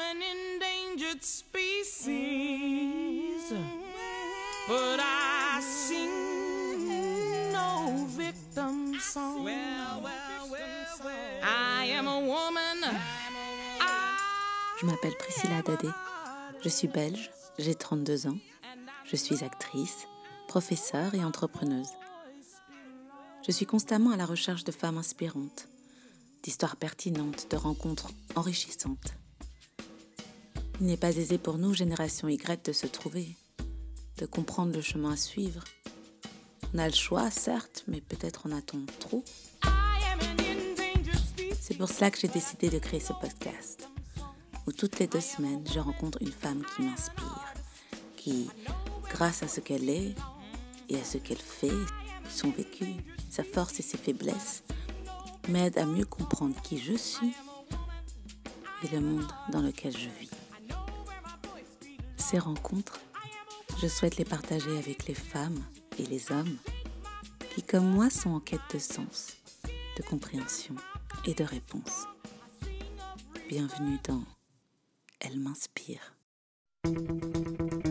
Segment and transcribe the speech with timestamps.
[0.00, 2.12] am an endangered species,
[4.68, 9.48] but I sing no victim song.
[11.42, 12.98] I am a woman.
[14.78, 15.88] Je m'appelle Priscilla Dadé.
[16.62, 18.38] Je suis belge, j'ai 32 ans.
[19.04, 20.06] Je suis actrice,
[20.48, 21.90] professeure et entrepreneuse.
[23.46, 25.68] Je suis constamment à la recherche de femmes inspirantes,
[26.42, 29.14] d'histoires pertinentes, de rencontres enrichissantes.
[30.80, 33.36] Il n'est pas aisé pour nous, génération Y, de se trouver,
[34.16, 35.62] de comprendre le chemin à suivre.
[36.72, 39.22] On a le choix, certes, mais peut-être en a-t-on trop.
[41.60, 43.90] C'est pour cela que j'ai décidé de créer ce podcast,
[44.66, 47.54] où toutes les deux semaines, je rencontre une femme qui m'inspire,
[48.16, 48.48] qui,
[49.10, 50.14] grâce à ce qu'elle est
[50.88, 51.68] et à ce qu'elle fait,
[52.30, 52.86] son vécu,
[53.28, 54.62] sa force et ses faiblesses,
[55.50, 57.34] m'aide à mieux comprendre qui je suis
[58.82, 60.30] et le monde dans lequel je vis.
[62.38, 63.00] Rencontres,
[63.82, 65.62] je souhaite les partager avec les femmes
[65.98, 66.56] et les hommes
[67.54, 69.36] qui, comme moi, sont en quête de sens,
[69.96, 70.74] de compréhension
[71.26, 72.06] et de réponse.
[73.48, 74.22] Bienvenue dans
[75.20, 76.14] Elle m'inspire.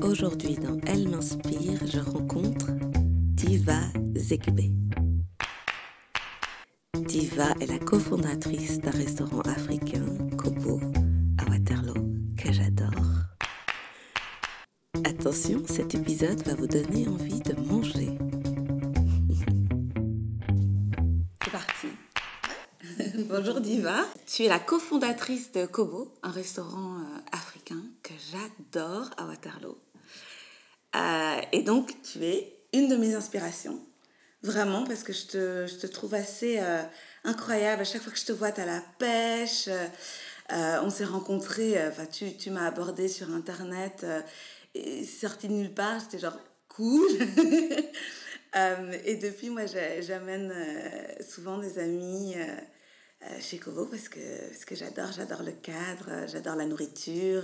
[0.01, 3.81] Aujourd'hui dans Elle m'inspire, je rencontre Diva
[4.15, 4.71] Zekbe.
[6.93, 10.05] Diva est la cofondatrice d'un restaurant africain,
[10.37, 10.79] Kobo,
[15.29, 18.09] Attention, cet épisode va vous donner envie de manger.
[21.43, 21.87] C'est parti.
[23.29, 24.07] Bonjour Diva.
[24.25, 29.77] Tu es la cofondatrice de Kobo, un restaurant euh, africain que j'adore à Waterloo.
[30.95, 33.79] Euh, et donc, tu es une de mes inspirations.
[34.41, 36.81] Vraiment, parce que je te, je te trouve assez euh,
[37.23, 37.83] incroyable.
[37.83, 39.69] À chaque fois que je te vois, tu as la pêche.
[40.51, 44.03] On s'est rencontrés, enfin, tu, tu m'as abordé sur Internet.
[45.05, 47.07] Sorti de nulle part, j'étais genre cool.
[48.55, 54.19] Euh, et depuis, moi, j'a- j'amène euh, souvent des amis euh, chez Kobo parce que,
[54.49, 57.43] parce que j'adore, j'adore le cadre, j'adore la nourriture,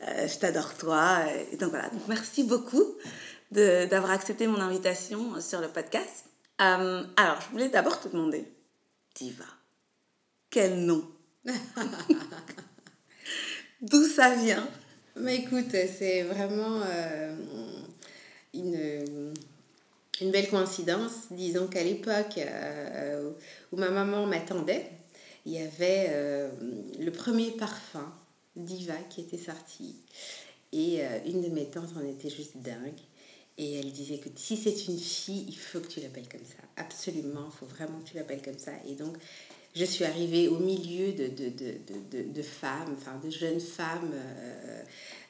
[0.00, 1.20] je t'adore toi.
[1.52, 2.84] Et donc voilà, donc merci beaucoup
[3.52, 6.24] d'avoir accepté mon invitation sur le podcast.
[6.58, 8.44] Alors, je voulais d'abord te demander,
[9.14, 9.44] Diva,
[10.50, 11.08] quel nom?
[13.82, 14.68] D'où ça vient?
[15.20, 17.34] Mais écoute, c'est vraiment euh,
[18.54, 19.34] une,
[20.20, 21.26] une belle coïncidence.
[21.32, 23.30] Disons qu'à l'époque euh,
[23.72, 24.88] où ma maman m'attendait,
[25.44, 26.50] il y avait euh,
[27.00, 28.12] le premier parfum
[28.54, 29.96] Diva qui était sorti.
[30.72, 33.00] Et une de mes tantes en était juste dingue.
[33.56, 36.62] Et elle disait que si c'est une fille, il faut que tu l'appelles comme ça.
[36.76, 38.72] Absolument, il faut vraiment que tu l'appelles comme ça.
[38.86, 39.16] Et donc,
[39.74, 41.74] je suis arrivée au milieu de, de, de,
[42.10, 44.82] de, de- femmes, enfin de jeunes femmes euh,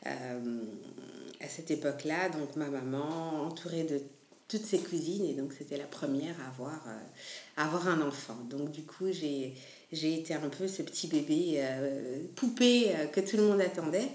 [0.07, 0.61] euh,
[1.41, 2.29] à cette époque-là.
[2.31, 4.01] Donc, ma maman, entourée de
[4.47, 6.99] toutes ses cousines, et donc c'était la première à avoir, euh,
[7.57, 8.39] à avoir un enfant.
[8.49, 9.55] Donc, du coup, j'ai
[9.93, 11.63] été un peu ce petit bébé
[12.37, 14.09] poupée que tout le monde attendait.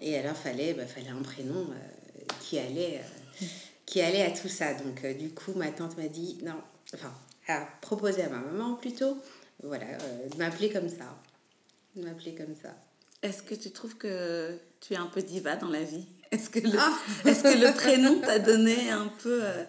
[0.00, 1.66] Et alors, fallait, bah, fallait un prénom
[2.40, 3.00] qui, allait,
[3.86, 4.74] qui allait à tout ça.
[4.74, 6.60] Donc, du coup, ma tante m'a dit, non,
[6.94, 7.12] enfin,
[7.48, 9.16] a proposé à ma maman plutôt,
[9.62, 11.16] voilà, euh, de m'appeler comme ça.
[11.96, 12.74] De m'appeler comme ça.
[13.22, 16.06] Est-ce que tu trouves que tu es un peu diva dans la vie?
[16.30, 16.92] Est-ce que, le, Ah.
[17.28, 19.40] est-ce que le prénom t'a donné un peu...
[19.44, 19.64] euh,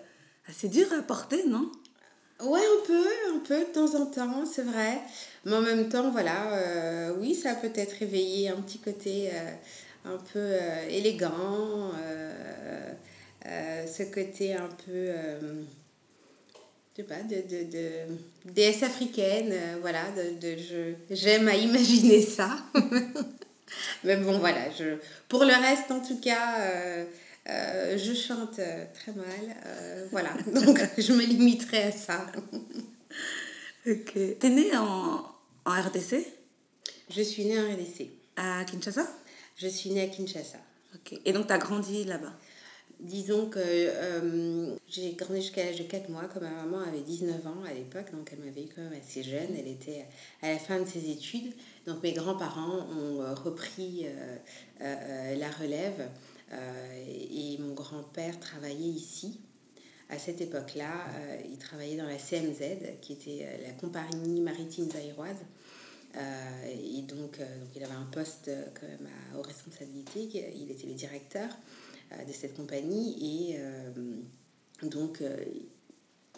[0.48, 1.72] assez dur à porter, non?
[2.44, 5.00] Ouais, un peu, un peu, de temps en temps, c'est vrai.
[5.46, 9.52] Mais en même temps, voilà, euh, oui, ça a peut-être réveillé un petit côté euh,
[10.14, 11.92] un peu euh, élégant,
[13.46, 15.14] ce côté un peu,
[16.96, 21.56] je sais pas, de, de, de déesse africaine, euh, voilà, de, de, je, j'aime à
[21.56, 22.58] imaginer ça.
[24.06, 24.98] Mais bon, voilà, je,
[25.28, 27.06] pour le reste, en tout cas, euh,
[27.50, 28.60] euh, je chante
[28.94, 29.56] très mal.
[30.12, 32.26] voilà, donc je me limiterai à ça.
[33.88, 34.14] Ok.
[34.40, 35.24] T'es née en,
[35.64, 36.26] en RDC
[37.08, 38.08] Je suis née en RDC.
[38.36, 39.06] À Kinshasa?
[39.58, 40.58] Je suis née à Kinshasa.
[40.96, 41.20] Ok.
[41.24, 42.34] Et donc t'as grandi là-bas?
[43.06, 47.46] Disons que euh, j'ai grandi jusqu'à l'âge de 4 mois, quand ma maman avait 19
[47.46, 50.06] ans à l'époque, donc elle m'avait quand même assez jeune, elle était
[50.42, 51.54] à la fin de ses études.
[51.86, 56.10] Donc mes grands-parents ont euh, repris euh, la relève
[56.52, 59.40] et mon grand-père travaillait ici.
[60.10, 61.08] À cette époque-là,
[61.50, 65.44] il travaillait dans la CMZ, qui était la compagnie maritime zaïroise.
[66.14, 67.40] Et donc, donc,
[67.76, 71.50] il avait un poste quand même à, aux responsabilités, il était le directeur
[72.28, 73.92] de cette compagnie et euh,
[74.84, 75.36] donc euh,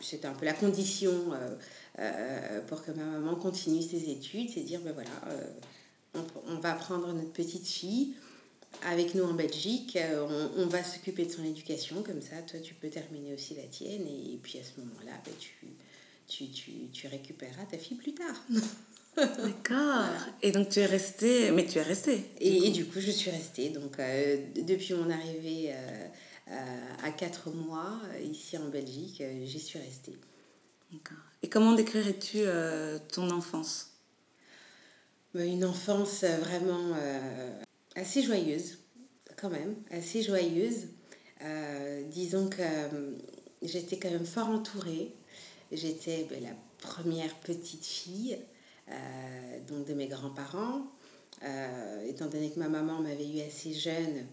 [0.02, 1.56] c'était un peu la condition euh,
[2.00, 6.74] euh, pour que ma maman continue ses études, c'est dire ben voilà, euh, on, va
[6.74, 8.14] prendre notre petite fille
[8.86, 12.74] avec nous en Belgique, euh, on, va s'occuper de son éducation, comme ça, toi, tu
[12.76, 15.68] peux terminer aussi la tienne, et, puis à ce moment-là, ben, tu,
[16.28, 18.46] tu, tu, tu récupéreras ta fille plus tard.
[19.18, 20.06] D'accord.
[20.44, 22.24] Et donc tu es restée, mais tu es restée.
[22.40, 23.70] Et, et du coup, je suis restée.
[23.70, 26.08] Donc, euh, depuis mon arrivée euh,
[26.52, 26.54] euh,
[27.04, 30.18] à 4 mois ici en Belgique, j'y suis restée.
[30.92, 31.18] D'accord.
[31.42, 33.94] Et comment décrirais-tu euh, ton enfance?
[35.34, 36.96] Mais Une enfance vraiment
[37.96, 38.78] assez joyeuse,
[39.36, 40.88] quand même, assez joyeuse.
[42.10, 42.64] Disons que
[43.62, 45.14] j'étais quand même fort entourée.
[45.72, 48.40] J'étais ben, la première petite fille
[49.68, 50.82] donc de mes grands-parents.
[51.44, 54.26] Euh, étant donné que ma maman m'avait eu assez jeune,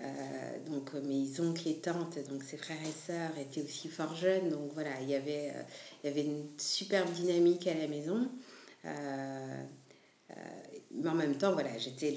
[0.00, 4.14] euh, donc euh, mes oncles et tantes, donc ses frères et sœurs étaient aussi fort
[4.14, 4.48] jeunes.
[4.48, 5.62] Donc voilà, il y avait, euh,
[6.02, 8.30] il y avait une superbe dynamique à la maison.
[8.84, 9.64] Euh,
[10.30, 10.34] euh,
[10.92, 12.16] mais en même temps, voilà, j'étais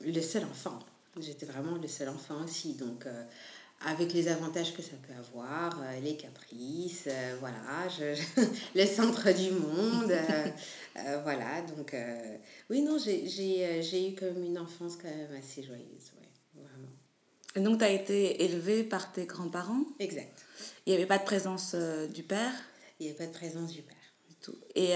[0.00, 0.80] le, le seul enfant.
[1.20, 2.74] J'étais vraiment le seul enfant aussi.
[2.74, 3.24] Donc, euh,
[3.84, 7.56] avec les avantages que ça peut avoir, euh, les caprices, euh, voilà,
[7.88, 8.18] je,
[8.74, 11.60] le centre du monde, euh, voilà.
[11.76, 11.94] Donc,
[12.70, 16.88] oui, non, j'ai eu même une enfance quand même assez joyeuse, ouais, vraiment.
[17.54, 19.84] Et donc tu as été élevée par tes grands-parents?
[19.98, 20.44] Exact.
[20.86, 22.52] Il n'y avait pas de présence du père?
[22.98, 23.96] Il n'y avait pas de présence du père.
[24.28, 24.56] du tout.
[24.74, 24.92] Et,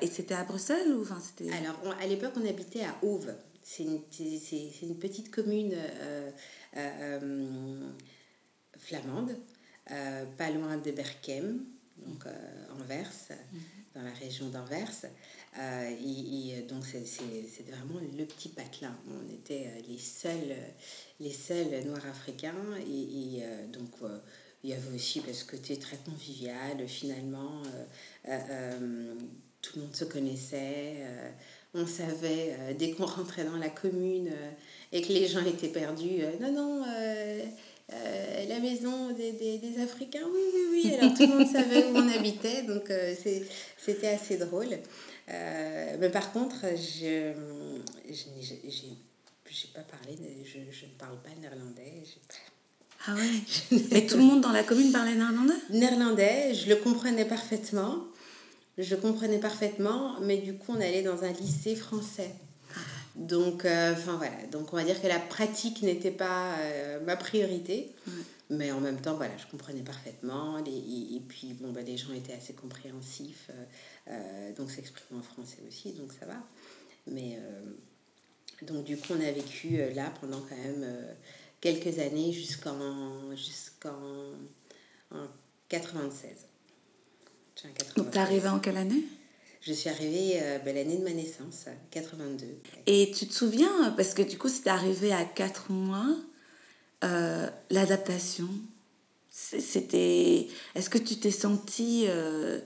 [0.00, 1.50] et c'était à Bruxelles ou enfin c'était?
[1.52, 3.34] Alors, on- à l'époque, on habitait à Auve.
[3.62, 5.74] C'est une, petite commune
[8.82, 9.36] flamande,
[9.90, 11.64] euh, pas loin de Berkem,
[12.06, 12.30] donc euh,
[12.80, 13.10] Anvers,
[13.94, 15.06] dans la région d'Anvers.
[15.58, 18.96] Euh, et, et donc, c'est- vraiment le petit patelin.
[19.08, 20.56] On était euh, les seuls,
[21.20, 22.54] les seuls Noirs africains.
[22.88, 23.90] Et, et, euh, donc,
[24.64, 27.62] il y avait aussi bah, ce côté très convivial, finalement.
[29.60, 30.96] tout le monde se connaissait.
[31.74, 34.30] on savait, dès qu'on rentrait dans la commune
[34.92, 37.44] et que les gens étaient perdus, non, non, euh,
[39.38, 40.94] des, des, des Africains, oui, oui, oui.
[40.94, 43.14] Alors tout le monde savait où on habitait, donc euh,
[43.78, 44.68] c'était assez drôle.
[45.28, 47.32] Euh, mais par contre, je
[48.10, 48.62] j'ai-
[49.74, 52.02] pas parlé, je, je ne parle pas néerlandais.
[53.06, 55.54] Ah ouais Mais tout le monde dans la commune parlait néerlandais?
[55.70, 57.96] Néerlandais, je le comprenais parfaitement.
[58.78, 62.30] Je comprenais parfaitement, mais du coup, on allait dans un lycée français.
[63.14, 64.32] Donc, euh, voilà.
[64.50, 67.90] Donc, on va dire que la pratique n'était pas euh, ma priorité.
[68.52, 70.58] Mais en même temps, voilà, je comprenais parfaitement.
[70.58, 73.50] Les, et, et puis, bon, bah, les gens étaient assez compréhensifs.
[73.50, 73.64] euh,
[74.08, 76.36] euh, donc, s'exprimer en français aussi, donc ça va.
[77.06, 80.86] Mais, euh, donc, du coup, on a vécu euh, là pendant quand même
[81.60, 83.98] quelques années jusqu'en jusqu'en
[85.10, 85.26] en
[85.68, 86.30] 96.
[87.56, 88.18] J'ai un Donc t'es 96.
[88.18, 89.04] arrivée en quelle année?
[89.62, 92.46] Je suis arrivée ben, l'année de ma naissance, 82.
[92.86, 96.16] Et tu te souviens, parce que du coup c'était arrivé à 4 mois,
[97.04, 98.48] euh, l'adaptation,
[99.30, 100.48] c'était...
[100.74, 102.60] Est-ce que tu t'es sentie euh,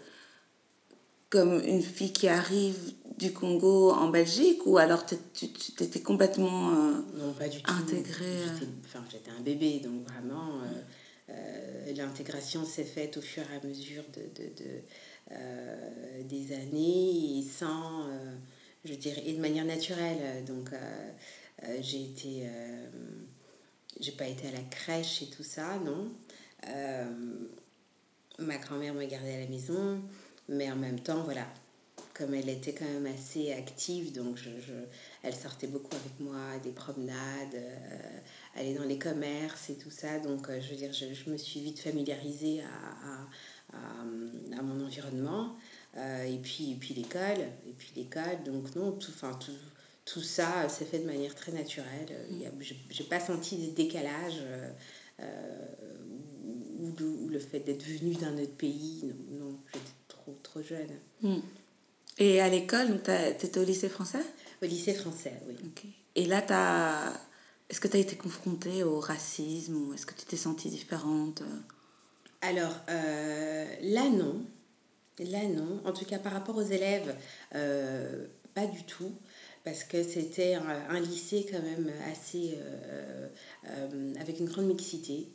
[1.30, 2.76] comme une fille qui arrive
[3.18, 5.16] du Congo en Belgique ou alors tu
[5.48, 6.70] t'étais complètement...
[6.72, 7.72] euh, Non, pas du tout.
[7.72, 8.58] Intégrée, euh?
[8.58, 10.60] J'étais enfin, j'étais un bébé, donc vraiment,
[11.94, 18.06] l'intégration s'est faite au fur et à mesure de, de, de, des années et sans,
[18.84, 20.44] je dirais, et de manière naturelle.
[20.46, 20.70] Donc,
[21.80, 22.44] j'ai été.
[24.00, 26.12] J'ai pas été à la crèche et tout ça, non.
[26.68, 27.04] Euh,
[28.38, 30.00] ma grand-mère me gardait à la maison,
[30.48, 31.46] mais en même temps, voilà,
[32.14, 34.50] comme elle était quand même assez active, donc je,
[35.22, 38.18] elle sortait beaucoup avec moi, des promenades, euh,
[38.54, 40.18] aller dans les commerces et tout ça.
[40.18, 45.56] Donc, euh, je veux dire, je, me suis vite familiarisée à, à, à- mon environnement.
[46.26, 48.42] Et puis, et puis l'école, et puis l'école.
[48.44, 49.52] Donc, non, tout, enfin, tout,
[50.06, 52.08] tout ça s'est fait de manière très naturelle.
[52.30, 54.38] Y a- j'ai- J'ai pas senti de décalage.
[54.40, 54.70] euh,
[55.20, 55.66] euh,
[57.00, 60.88] ou, le fait d'être venue d'un autre pays, non, non j'étais trop, trop jeune.
[61.22, 61.40] hmm.
[62.18, 64.22] Et à l'école, t'as- t'étais au lycée français?
[64.62, 65.56] Au lycée français, oui.
[66.14, 67.12] Et là.
[67.68, 71.42] Est-ce que tu as été confrontée au racisme ou est-ce que tu t'es sentie différente
[72.40, 74.40] Alors, euh, là, non.
[75.18, 75.80] Là, non.
[75.84, 77.16] En tout cas, par rapport aux élèves,
[77.56, 79.10] euh, pas du tout.
[79.66, 82.54] Parce que c'était un, lycée quand même assez...
[82.56, 83.26] euh,
[83.68, 85.26] euh, avec une grande mixité.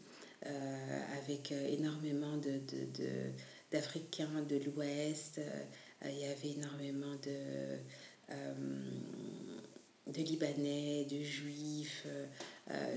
[0.46, 3.32] euh, avec énormément de, de, de-
[3.72, 5.42] d'Africains de l'Ouest.
[6.06, 7.78] il y avait énormément de...
[10.14, 12.08] de Libanais, de Juifs.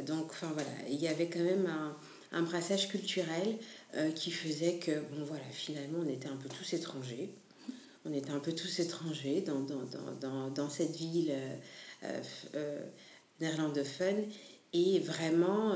[0.06, 1.96] donc, enfin voilà, il y avait quand même un,
[2.30, 3.58] un brassage culturel
[4.14, 7.30] qui faisait que, bon voilà, finalement, on était un peu tous étrangers.
[8.04, 9.84] On était un peu tous étrangers dans, dans,
[10.20, 11.34] dans, dans, cette ville
[12.04, 12.80] euh,
[13.40, 14.26] néerlandophone.
[14.72, 15.74] Et vraiment,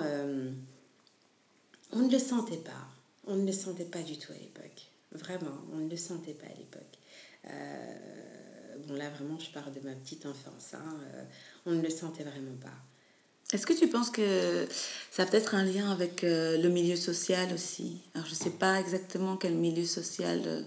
[1.92, 2.88] on ne le sentait pas.
[3.26, 4.90] On ne le sentait pas du tout à l'époque.
[5.12, 6.99] Vraiment, on ne le sentait pas à l'époque
[8.87, 11.25] bon là vraiment je parle de ma petite enfance, hein, euh,
[11.66, 12.75] on ne le sentait vraiment pas.
[13.52, 14.66] Est-ce que tu penses que
[15.11, 18.02] ça a peut-être un lien avec euh, le milieu social aussi?
[18.14, 20.62] Alors je ne sais pas exactement quel milieu social euh,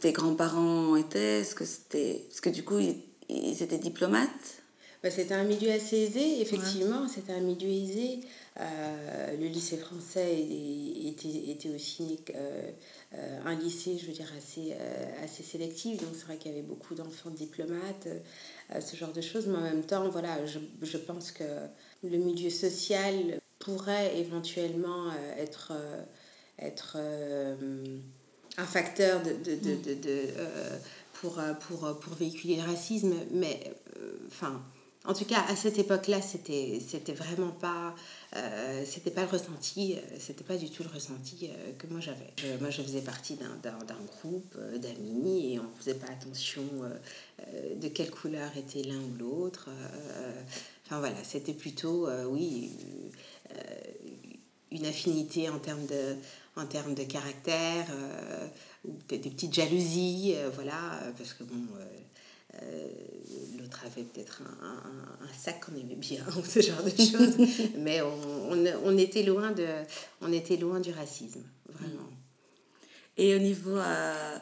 [0.00, 1.40] tes grands-parents étaient?
[1.40, 4.62] Est-ce que c'était, est-ce que du coup ils, étaient diplomates?
[5.02, 7.08] Bah, C'était un milieu assez aisé, effectivement.
[7.08, 8.20] C'était un milieu aisé.
[8.58, 12.18] le lycée français était, était aussi
[13.16, 16.00] euh, un lycée, je veux dire, assez, euh, assez sélectif.
[16.00, 19.46] Donc c'est vrai qu'il y avait beaucoup d'enfants diplomates, euh, ce genre de choses.
[19.46, 21.44] Mais en même temps, voilà, je, je pense que
[22.02, 25.72] le milieu social pourrait éventuellement être,
[26.58, 26.98] être
[28.56, 30.28] un facteur de, de, de, de,
[31.14, 33.14] pour, pour, pour véhiculer le racisme.
[33.32, 33.72] Mais
[34.28, 34.62] enfin
[35.06, 37.94] en tout cas, à cette époque-là, c'était, c'était vraiment pas,
[38.36, 42.00] euh, c'était pas le ressenti, euh, c'était pas du tout le ressenti euh, que moi
[42.00, 42.32] j'avais.
[42.58, 46.62] moi, je faisais partie d'un, d'un, groupe d'amis et on faisait pas attention
[47.76, 49.68] de quelle couleur était l'un ou l'autre.
[50.86, 52.70] enfin voilà, c'était plutôt, oui,
[54.70, 56.16] une affinité en termes de,
[56.56, 57.86] en termes de caractère,
[58.84, 61.66] ou peut-être des petites jalousies, voilà, parce que bon
[62.62, 62.88] euh,
[63.58, 67.70] l'autre avait peut-être un, un, sac qu'on aimait bien ou ce genre de choses.
[67.78, 69.66] Mais on, on, on, était loin de,
[70.20, 72.08] on était loin du racisme, vraiment.
[73.16, 74.38] Et au niveau euh,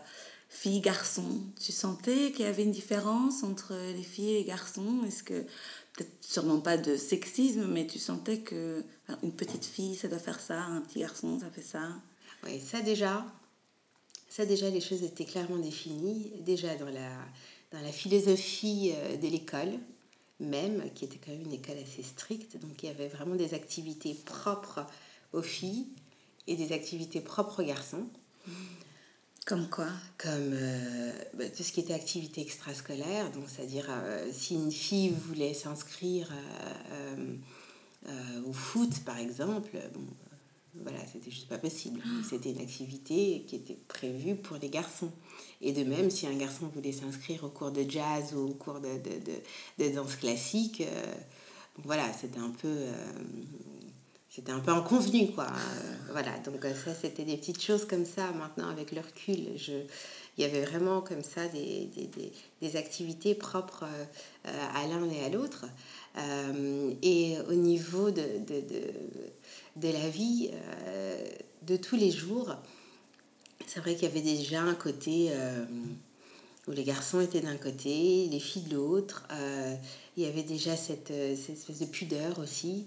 [0.49, 5.05] filles-garçons, tu sentais qu'il y avait une différence entre les filles et les garçons?
[5.07, 5.45] Est-ce que,
[5.93, 8.85] peut-être sûrement pas de sexisme, mais tu sentais que
[9.23, 11.89] une petite fille, ça doit faire ça, un petit garçon, ça fait ça
[12.45, 13.27] Oui, ça déjà,
[14.29, 16.33] ça déjà, les choses étaient clairement définies.
[16.41, 17.11] Déjà dans la
[17.73, 19.79] dans la philosophie euh, de l'école
[20.41, 22.59] même, qui était quand même une école assez stricte.
[22.59, 24.87] Donc il y avait vraiment des activités propres
[25.33, 25.87] aux filles
[26.47, 28.07] et des activités propres aux garçons.
[29.47, 34.55] Comme quoi Comme euh, bah, tout ce qui était activité extrascolaire, donc c'est-à-dire euh, si
[34.55, 36.33] une fille voulait s'inscrire
[38.47, 40.05] au foot par exemple, bon,
[40.81, 42.01] voilà, c'était juste pas possible.
[42.05, 42.23] Ah.
[42.29, 45.13] C'était une activité qui était prévue pour les garçons.
[45.61, 48.81] Et de même, si un garçon voulait s'inscrire au cours de jazz ou au cours
[48.81, 51.15] de, de, de, danse classique, euh,
[51.85, 52.87] voilà, c'était un peu...
[54.33, 55.47] Euh, c'était un peu en convenu, quoi.
[55.47, 58.33] Euh, voilà, donc ça, c'était des petites choses comme ça.
[58.33, 59.73] Maintenant, avec le recul, je,
[60.39, 63.85] il y avait vraiment comme ça des, des, des, des activités propres
[64.45, 65.67] à l'un et à l'autre.
[67.03, 68.63] et au niveau de, de,
[69.77, 70.51] de la vie
[70.87, 71.25] euh,
[71.63, 72.55] de tous les jours,
[73.67, 75.65] c'est vrai qu'il y avait déjà un côté euh,
[76.67, 79.27] où les garçons étaient d'un côté, les filles de l'autre.
[79.33, 79.75] Euh,
[80.17, 82.87] il y avait déjà cette, cette, espèce de pudeur aussi,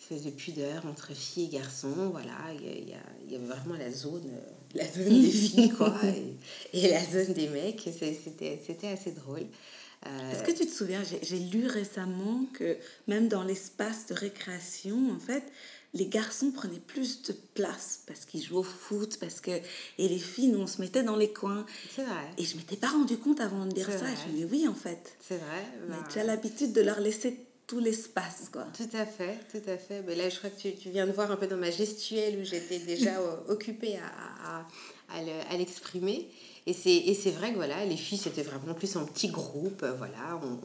[0.00, 2.10] espèce de pudeur entre filles et garçons.
[2.10, 2.94] Voilà, il y,
[3.26, 4.30] il y avait vraiment la zone,
[4.74, 5.94] la zone des filles, quoi,
[6.72, 7.88] et, et, la zone des mecs.
[7.92, 9.46] C'était, assez drôle.
[10.30, 12.76] Est-ce que tu te souviens, j'ai lu récemment que
[13.08, 15.42] même dans l'espace de récréation, en fait,
[15.94, 19.50] les garçons prenaient plus de place parce qu'ils jouaient au foot, parce que...
[19.98, 21.64] Et les filles, nous, on se mettait dans les coins.
[21.94, 22.30] C'est vrai.
[22.38, 24.06] Et je m'étais pas rendu compte avant de dire ça.
[24.26, 25.16] Je me dis oui, en fait.
[25.20, 25.64] C'est vrai.
[25.88, 28.66] Mais tu as l'habitude de leur laisser tout l'espace, quoi.
[28.76, 30.02] Tout à fait, tout à fait.
[30.06, 32.38] Mais là, je crois que tu, tu viens de voir un peu dans ma gestuelle
[32.40, 34.66] où j'étais déjà occupée à,
[35.14, 35.18] à,
[35.50, 36.28] à l'exprimer.
[36.68, 39.84] Et c'est vrai que voilà, les filles, c'était vraiment plus en petits groupes.
[39.84, 40.58] Euh, voilà, on,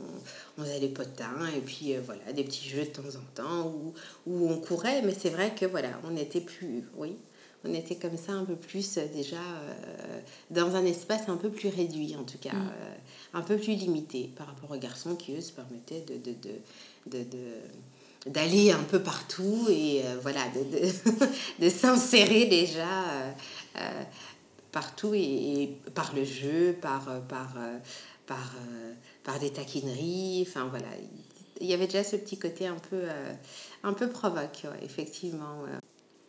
[0.57, 3.67] on, faisait les potins et puis euh, voilà, des petits jeux de temps en temps
[3.67, 3.93] où,
[4.25, 5.03] où on courait.
[5.03, 7.17] Mais c'est vrai que voilà, on était plus, oui,
[7.63, 9.37] on était comme ça un peu plus euh, déjà
[10.49, 12.71] dans un espace un peu plus réduit, en tout cas, mm.
[13.35, 16.55] un peu plus limité par rapport aux garçons qui, eux, se permettaient de, de, de,
[17.07, 17.25] de,
[18.25, 21.25] d'aller un peu partout et voilà de, de,
[21.65, 23.33] de s'insérer déjà
[24.71, 27.77] partout et, par le jeu, par, euh, par, euh,
[28.25, 28.93] par, euh,
[29.23, 30.45] par des taquineries.
[30.47, 30.87] Enfin voilà,
[31.59, 33.03] il y avait déjà ce petit côté un peu,
[33.83, 35.63] un peu provoque, effectivement.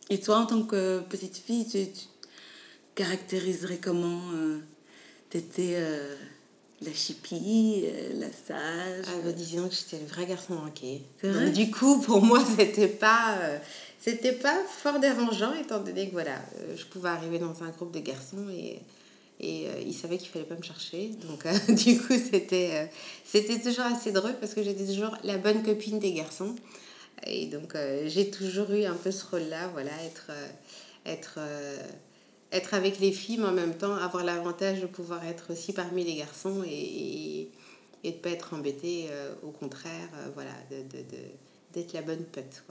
[0.09, 1.87] Et toi, en tant que petite fille, tu,
[2.93, 4.21] caractériserais comment
[5.31, 5.75] Tu étais
[6.85, 7.85] la chippie,
[8.15, 11.01] la sage ah, bah, Disons que j'étais le vrai garçon manqué.
[11.53, 13.37] du coup, pour moi, c'était pas
[14.03, 17.93] c'était pas fort dérangeant étant donné que voilà, euh, je pouvais arriver dans un groupe
[17.93, 18.81] de garçons et,
[19.39, 21.11] et euh, ils savaient qu'il fallait pas me chercher.
[21.25, 22.91] Donc euh, du coup, c'était
[23.23, 26.53] c'était toujours assez drôle parce que j'étais toujours la bonne copine des garçons.
[27.25, 30.31] Et donc j'ai toujours eu un peu ce rôle-là, voilà, être,
[31.05, 31.39] être,
[32.53, 36.03] être avec les filles, mais en même temps avoir l'avantage de pouvoir être aussi parmi
[36.05, 37.49] les garçons et,
[38.03, 40.51] et de pas être embêté, euh, au contraire, euh, voilà,
[41.73, 42.63] d'être la bonne pote.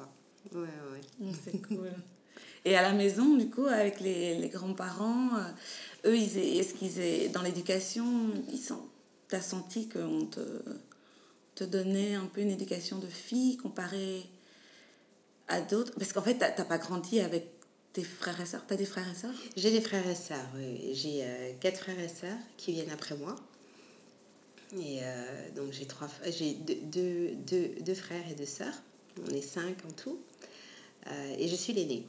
[0.52, 1.00] Ouais, ouais.
[1.26, 1.92] Mm, C'est cool.
[2.64, 7.28] Et à la maison, du coup, avec les, les grands-parents, euh, eux, est-ce qu'ils est,
[7.28, 8.06] dans l'éducation,
[8.52, 8.78] ils sont,
[9.26, 10.40] t'as senti qu'on te,
[11.56, 14.22] te donnait un peu une éducation de fille comparée
[15.48, 15.92] à d'autres?
[15.98, 17.48] Parce qu'en fait, t'as pas grandi avec
[17.92, 18.64] tes frères et sœurs?
[18.66, 19.34] T'as des frères et sœurs?
[19.56, 20.94] J'ai des frères et sœurs, oui.
[20.94, 23.36] J'ai euh, quatre frères et sœurs qui viennent après moi.
[24.74, 28.72] Et euh, donc j'ai trois, j'ai deux, deux, deux, deux frères et deux sœurs.
[29.28, 30.18] On est cinq en tout.
[31.08, 32.06] Euh, et je suis l'aînée.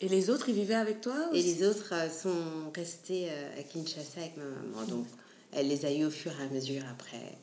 [0.00, 1.54] Et les autres, ils vivaient avec toi Et aussi?
[1.54, 4.84] les autres sont restés à Kinshasa avec ma maman.
[4.86, 5.06] Donc
[5.52, 7.38] elle les a eu au fur et à mesure après,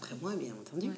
[0.00, 0.90] après moi, bien entendu.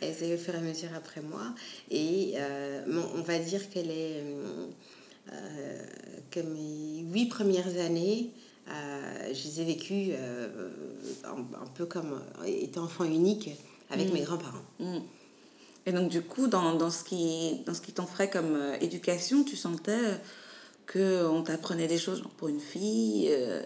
[0.00, 1.54] a eu au fur et à mesure après moi.
[1.90, 4.22] Et euh, bon, on va dire qu'elle est.
[4.22, 4.66] euh,
[5.32, 5.78] euh,
[6.30, 8.30] que mes huit premières années,
[8.68, 10.68] euh, je les ai vécues euh,
[11.24, 13.50] un, un peu comme euh, étant enfant unique
[13.90, 14.64] avec mes grands-parents.
[14.80, 14.98] Mm.
[15.86, 19.44] Et donc, du coup, dans, dans ce qui, dans ce qui t'offrait comme euh, éducation,
[19.44, 20.20] tu sentais
[20.92, 23.62] qu'on t'apprenait des choses genre, pour une fille euh,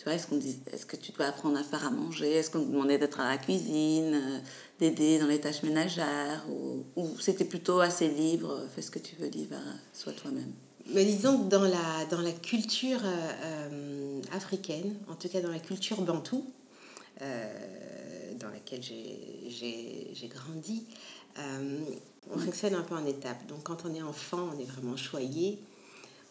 [0.00, 2.30] Tu vois, est-ce, qu'on dis- est-ce que tu dois apprendre à faire à manger?
[2.32, 4.38] Est-ce qu'on te demandait d'être à la cuisine, euh,
[4.78, 8.98] d'aider dans les tâches ménagères Ou, ou c'était plutôt assez libre, euh, fais ce que
[8.98, 9.58] tu veux, Diva,
[9.92, 10.54] sois toi-même?
[10.86, 15.58] Mais disons que dans la, dans la culture euh, africaine, en tout cas dans la
[15.58, 16.46] culture bantoue,
[17.20, 20.86] dans laquelle j'ai- j'ai j'ai grandi,
[22.34, 23.46] on fonctionne un peu en étapes.
[23.48, 25.58] Donc quand on est enfant, on est vraiment choyé.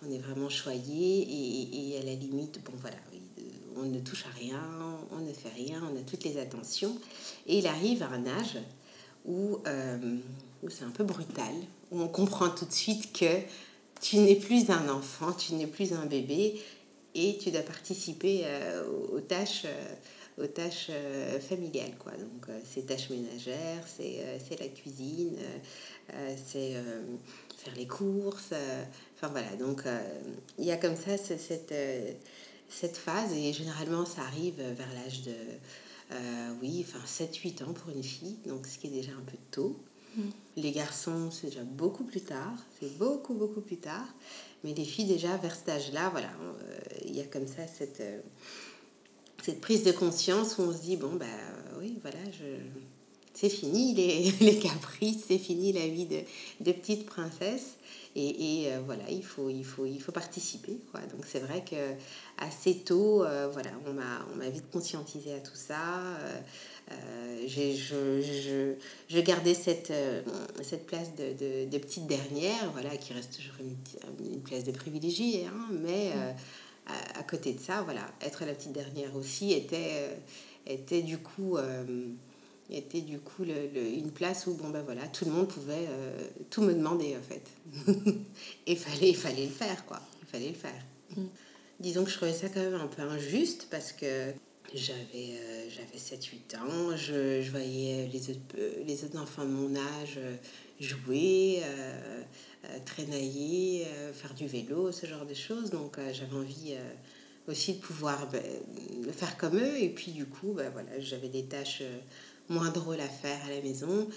[0.02, 2.96] On est vraiment choyé et, et à la limite, bon voilà,
[3.82, 4.62] on ne touche à rien,
[5.12, 6.98] on ne fait rien, on a toutes les attentions.
[7.48, 8.58] Et il arrive à un âge
[9.26, 10.18] où, euh,
[10.64, 11.54] où c'est un peu brutal,
[11.92, 13.40] où on comprend tout de suite que
[14.02, 16.62] tu n'es plus un enfant, tu n'es plus un bébé
[17.16, 18.84] et tu dois participer euh,
[19.14, 21.96] aux, tâches, euh, familiales.
[22.00, 22.14] Quoi.
[22.14, 25.38] Donc, c'est tâches ménagères, c'est la cuisine,
[26.46, 26.74] c'est
[27.58, 28.54] faire les courses.
[29.16, 29.84] Enfin voilà, donc
[30.58, 31.74] il y a comme ça ce- cette,
[32.70, 35.34] cette phase et généralement ça arrive vers l'âge de,
[36.12, 39.38] euh, oui, enfin 7-8 ans pour une fille, donc ce qui est déjà un peu
[39.52, 39.78] tôt.
[40.58, 44.08] Les garçons, c'est déjà beaucoup plus tard, c'est beaucoup, beaucoup plus tard.
[44.64, 48.02] Mais les filles, déjà, vers cet âge-là, voilà, euh, il y a comme ça cette,
[48.02, 48.20] euh,
[49.44, 51.26] cette prise de conscience où on se dit, bon, bah
[51.80, 52.58] oui, voilà, je...
[53.34, 56.20] c'est fini les, les caprices, c'est fini la vie de,
[56.60, 57.76] de petite princesse.
[58.20, 60.78] Et, euh, voilà, il faut, il, faut, il faut participer.
[60.92, 61.00] Quoi.
[61.12, 61.76] Donc c'est vrai que
[62.38, 66.00] assez tôt, euh, voilà, on m'a vite conscientisé à tout ça.
[66.00, 66.40] Euh,
[66.92, 68.74] euh, je, je,
[69.08, 69.94] je gardais cette,
[70.64, 73.76] cette place de, de, petite dernière, voilà, qui reste toujours une,
[74.34, 76.12] une place de privilégiée, hein, mais
[76.88, 80.10] à, à côté de ça, voilà, être la petite dernière aussi était,
[80.66, 81.58] était du coup,
[82.72, 85.48] euh, était du coup le, le- une place où bon ben voilà, tout le monde
[85.48, 86.18] pouvait euh,
[86.50, 87.44] tout me demander en fait.
[88.68, 90.84] Et fallait, il fallait le faire quoi, il fallait le faire.
[91.80, 94.32] Disons que je trouvais ça quand même un peu injuste parce que
[94.74, 98.40] j'avais euh, j'avais 7-8 ans, je, je voyais les autres,
[98.86, 100.36] les autres enfants de mon âge euh,
[100.80, 102.22] jouer, euh,
[102.86, 105.70] traînailler, faire du vélo, ce genre de choses.
[105.72, 106.76] Donc j'avais envie
[107.48, 108.44] aussi de pouvoir ben,
[109.06, 109.78] le faire comme eux.
[109.82, 111.84] Et puis du coup, ben, voilà, j'avais des tâches
[112.50, 114.08] moins drôles à faire à la maison.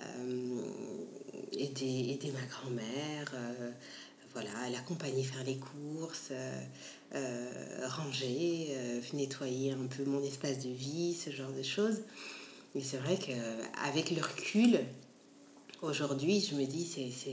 [0.00, 0.62] Euh,
[1.52, 3.70] aider, aider ma grand-mère, euh,
[4.32, 6.62] voilà, l'accompagner faire les courses, euh,
[7.14, 8.76] euh, ranger,
[9.12, 12.02] nettoyer un peu mon espace de vie, ce genre de choses.
[12.74, 14.80] Et c'est vrai qu'avec le recul,
[15.82, 16.84] aujourd'hui, je me dis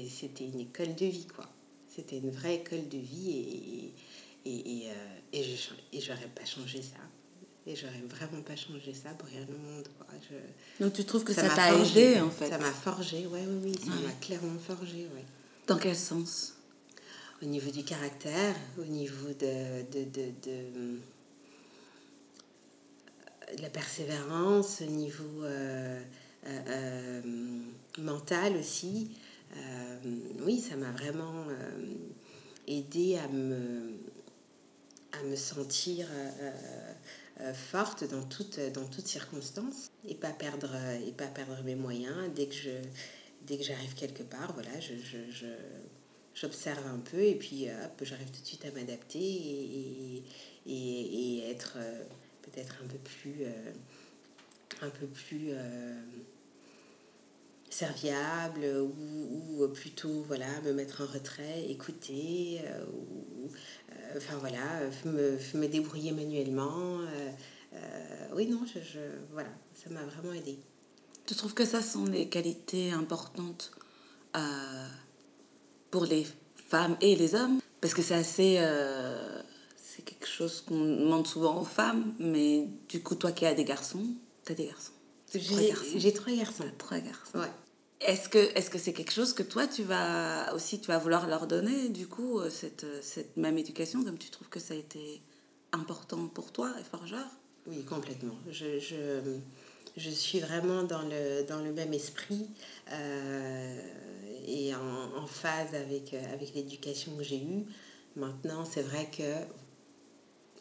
[0.10, 1.46] c'était une école de vie, quoi.
[1.88, 3.94] C'était une vraie école de vie
[4.46, 4.90] et, et, et,
[5.34, 7.00] et je et j'aurais pas changé ça.
[7.70, 10.08] Et j'aurais vraiment pas changé ça pour rien au monde, quoi.
[10.30, 12.48] Je, Donc tu trouves que ça m'a t'a aidé en fait?
[12.50, 14.08] Ça m'a forgé, ouais, oui, oui, ça Ouais.
[14.08, 15.26] m'a clairement forgé, ouais.
[15.68, 16.54] Dans quel sens?
[17.42, 21.00] Au niveau du caractère, au niveau de, de, de, de,
[23.58, 26.02] de la persévérance, au niveau euh,
[26.48, 27.22] euh, euh,
[28.00, 29.12] mental aussi.
[30.46, 31.46] Oui, ça m'a vraiment
[32.68, 33.92] aidé à me,
[35.14, 36.94] à me sentir euh,
[37.54, 40.76] forte dans toutes, dans toutes circonstances et pas perdre,
[41.08, 42.32] et pas perdre mes moyens.
[42.36, 42.70] Dès que je
[43.46, 45.46] dès que j'arrive quelque part, voilà, je, je, je-
[46.34, 50.24] j'observe un peu et puis hop, j'arrive tout de suite à m'adapter et,
[50.66, 52.04] et, et- être euh,
[52.42, 53.72] peut-être un peu plus euh,
[54.82, 56.02] un peu plus euh,
[57.70, 63.50] serviable ou, plutôt voilà me mettre en retrait écouter euh, ou
[63.92, 64.60] euh, enfin voilà
[65.06, 67.00] me, me débrouiller manuellement
[67.74, 69.00] euh, oui, non, je,
[69.34, 70.58] voilà, ça m'a vraiment aidé.
[71.26, 73.72] Tu trouves que ça sont des qualités importantes
[75.92, 76.26] pour les
[76.56, 77.60] femmes et les hommes?
[77.82, 78.60] Parce que c'est assez...
[79.76, 83.66] c'est quelque chose qu'on demande souvent aux femmes, mais du coup, toi qui as des
[83.66, 84.06] garçons,
[84.46, 84.94] tu as des garçons?
[85.40, 86.66] J'ai trois garçons.
[86.78, 87.40] Trois garçons.
[87.40, 87.52] Ouais.
[88.00, 91.28] Est-ce que est-ce que c'est quelque chose que toi tu vas aussi tu vas vouloir
[91.28, 94.76] leur donner du coup euh, cette, euh, cette même éducation comme tu trouves que ça
[94.76, 95.20] a été
[95.72, 97.26] important pour toi et forgeur
[97.66, 98.36] Oui, complètement.
[98.52, 99.40] Je, je,
[99.98, 102.48] je suis vraiment dans le, dans le même esprit
[102.92, 103.82] euh,
[104.46, 107.66] et en, en phase avec, avec l'éducation que j'ai eue.
[108.16, 109.34] Maintenant, c'est vrai que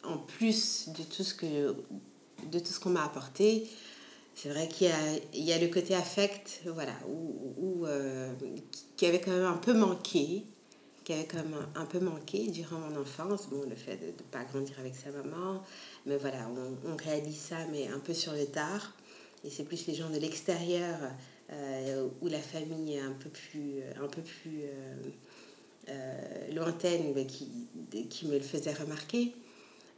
[0.03, 1.75] en plus de tout ce que
[2.51, 3.67] de tout ce qu'on m'a apporté,
[4.37, 4.87] c'est vrai qu'il
[5.33, 8.31] y y a le côté affect, voilà, où, où, euh,
[8.95, 10.43] qui avait quand même un peu manqué,
[11.03, 13.47] qui avait quand même un, peu manqué durant mon enfance.
[13.49, 15.63] Bon, le fait de ne pas grandir avec sa maman,
[16.05, 16.47] mais voilà,
[16.85, 18.93] on, réalise ça, mais un peu sur le tard.
[19.43, 20.99] Et c'est plus les gens de l'extérieur
[21.51, 24.95] euh, où la famille un peu plus, un peu plus euh,
[25.89, 27.49] euh, lointaine qui,
[28.07, 29.33] qui me le faisait remarquer.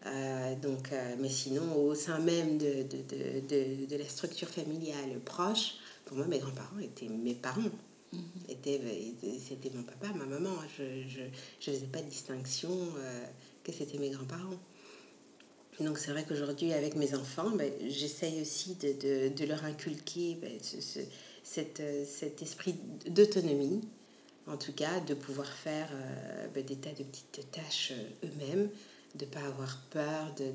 [0.05, 4.47] Euh, donc, euh, mais sinon, au sein même de, de, de, de, de la structure
[4.47, 7.61] familiale proche, pour moi, mes grands-parents étaient mes parents.
[8.47, 8.81] Étaient-
[9.47, 10.55] C'était mon papa, ma maman.
[10.77, 11.19] Je ne je,
[11.59, 13.25] je faisais pas de distinction euh,
[13.63, 14.57] que c'était mes grands-parents.
[15.79, 20.37] Donc c'est vrai qu'aujourd'hui, avec mes enfants, ben, j'essaye aussi de, de, de leur inculquer
[20.41, 20.99] ben, ce, ce-
[21.43, 22.75] cette, cet esprit
[23.07, 23.81] d'autonomie,
[24.47, 25.89] en tout cas, de pouvoir faire
[26.53, 28.69] ben, des tas de petites tâches eux-mêmes,
[29.15, 30.53] de ne pas avoir peur de,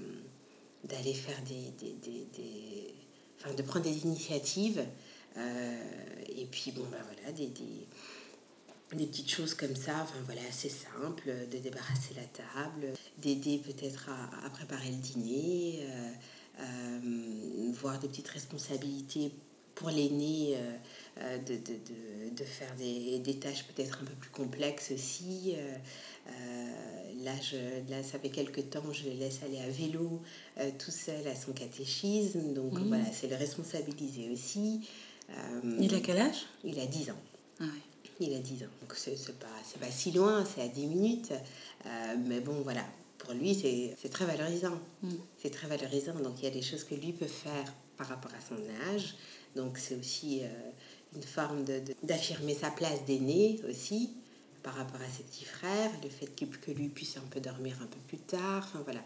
[0.83, 2.93] d'aller faire des, des,
[3.41, 4.83] Enfin, de prendre des initiatives.
[5.37, 5.83] euh,
[6.27, 7.47] et puis, bon, ben voilà, des,
[8.89, 14.45] petites choses comme ça, enfin voilà, assez simples, de débarrasser la table, d'aider peut-être à,
[14.45, 15.87] à préparer le dîner,
[16.59, 19.31] euh, voir des petites responsabilités
[19.75, 20.57] pour l'aîné,
[21.17, 25.55] de, de, faire des tâches peut-être un peu plus complexes aussi.
[26.29, 27.57] Euh, là, je,
[27.91, 30.21] là, ça fait quelques temps, je le laisse aller à vélo
[30.59, 32.87] euh, tout seul à son catéchisme, donc Mhm.
[32.87, 34.87] voilà, c'est le responsabiliser aussi.
[35.31, 36.45] Euh, Il a quel âge?
[36.63, 37.19] Il a 10 ans.
[37.59, 37.69] ah ouais.
[38.21, 38.67] Il a 10 ans.
[38.81, 41.31] Donc c'est pas, c'est pas si loin, c'est à 10 minutes.
[41.85, 42.83] Euh, mais bon, voilà.
[43.17, 44.77] Pour lui, c'est c'est très valorisant.
[45.03, 45.09] Mm.
[45.41, 46.15] C'est très valorisant.
[46.15, 48.55] Donc il y a des choses que lui peut faire par rapport à son
[48.93, 49.15] âge.
[49.55, 50.47] Donc c'est aussi euh,
[51.15, 54.11] une forme de- de- d'affirmer sa place d'aîné aussi
[54.69, 55.89] par rapport à ses petits frères.
[56.03, 58.63] Le fait que, que lui puisse un peu dormir un peu plus tard.
[58.67, 59.01] Enfin voilà.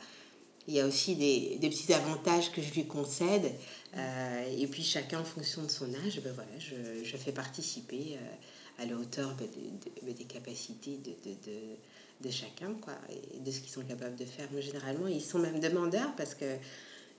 [0.68, 3.50] Il y a aussi des, des petits avantages que je lui concède.
[3.96, 8.18] Euh, et puis chacun en fonction de son âge, ben voilà, je, je fais participer
[8.18, 12.94] euh, à la hauteur ben, de- de- des capacités de, chacun quoi,
[13.36, 14.48] et de ce qu'ils sont capables de faire.
[14.54, 16.58] Mais généralement, ils sont même demandeurs parce que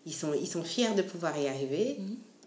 [0.06, 1.96] ils sont, ils sont fiers de pouvoir y arriver.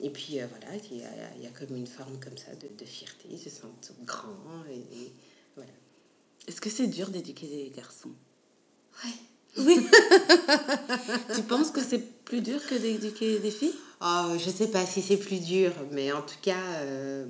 [0.02, 2.52] Et puis euh, voilà, il y, a, il y a comme une forme comme ça
[2.56, 3.28] de, fierté.
[3.32, 4.64] Ils se sentent grands.
[4.72, 5.27] Et, et voilà.
[6.48, 8.12] Est-ce que c'est dur d'éduquer des garçons?
[9.04, 9.12] Ouais.
[9.58, 9.88] Oui.
[11.36, 13.74] tu penses que c'est plus dur que d'éduquer des filles?
[14.02, 17.26] Oh, je sais pas si c'est plus dur, mais en tout cas, euh,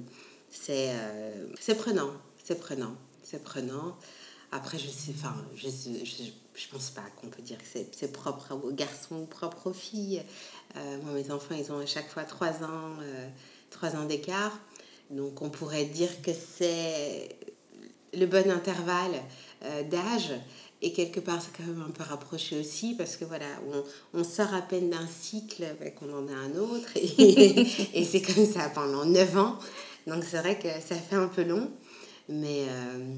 [0.51, 2.11] c'est euh, c'est prenant.
[2.43, 2.95] C'est prenant.
[3.23, 3.97] C'est prenant.
[4.51, 6.23] Après, je sais, enfin, je, je,
[6.55, 9.73] je pense pas qu'on peut dire que c'est c'est propre aux garçons ou propre aux
[9.73, 10.21] filles.
[10.75, 13.29] Euh, moi, mes enfants, ils ont à chaque fois trois ans, euh,
[13.69, 14.57] trois ans d'écart.
[15.09, 17.36] Donc, on pourrait dire que c'est
[18.13, 19.21] le bon intervalle
[19.63, 20.33] euh, d'âge.
[20.83, 23.47] Et quelque part, c'est quand même un peu rapproché aussi parce que voilà,
[24.13, 26.89] on, on sort à peine d'un cycle, ben, qu'on en a un autre.
[26.95, 27.61] Et,
[27.99, 29.57] et c'est comme ça pendant 9 ans.
[30.05, 31.71] Donc c'est vrai que ça fait un peu long.
[32.29, 33.15] Mais euh,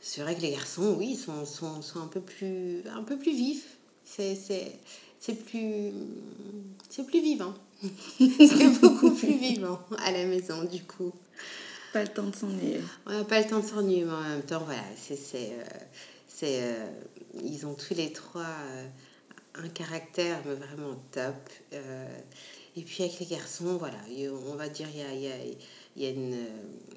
[0.00, 3.32] c'est vrai que les garçons, oui, sont, sont, sont un, peu plus, un peu plus
[3.32, 3.76] vifs.
[4.04, 4.34] C'est,
[5.46, 5.92] plus,
[6.88, 7.54] c'est plus vivant.
[8.18, 11.12] c'est beaucoup plus vivant à la maison, du coup.
[11.92, 12.80] Pas le temps de s'ennuyer.
[13.06, 15.64] On n'a pas le temps de s'ennuyer, mais en même temps, voilà, c'est, c'est, euh,
[16.44, 16.86] euh,
[17.42, 18.86] ils ont tous les trois euh,
[19.56, 21.34] un caractère mais vraiment top.
[21.72, 22.18] Euh,
[22.76, 23.98] et puis avec les garçons, voilà,
[24.48, 25.36] on va dire il y a, y a,
[25.96, 26.10] y a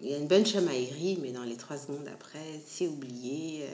[0.03, 3.65] y a une bonne chamaillerie, mais dans les trois secondes après, c'est oublié.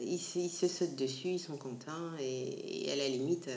[0.00, 3.48] ils, se- sautent dessus, ils sont contents, et, à la limite,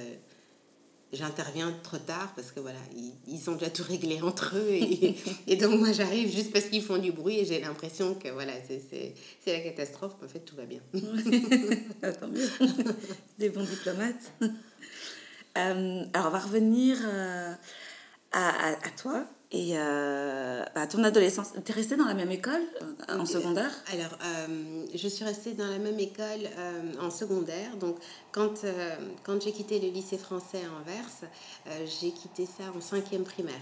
[1.13, 5.15] j'interviens trop tard parce que voilà, ils, ils ont déjà tout réglé entre eux et,
[5.47, 8.53] et donc moi j'arrive juste parce qu'ils font du bruit et j'ai l'impression que voilà,
[8.67, 9.13] c'est-
[9.45, 10.79] la catastrophe, mais en fait tout va bien.
[10.93, 12.47] Tant mieux.
[13.39, 14.31] Des bons diplomates.
[15.57, 17.53] Euh, alors, on va revenir euh,
[18.31, 19.25] à, à- à toi.
[19.53, 22.61] Et euh, bah, ton adolescence, t'es restée dans la même école
[23.09, 23.71] euh, en secondaire?
[23.91, 27.75] Alors, euh, je suis restée dans la même école euh, en secondaire.
[27.75, 27.97] Donc,
[28.31, 31.05] quand, euh, quand j'ai quitté le lycée français à Anvers,
[31.67, 33.61] euh, j'ai quitté ça en cinquième primaire.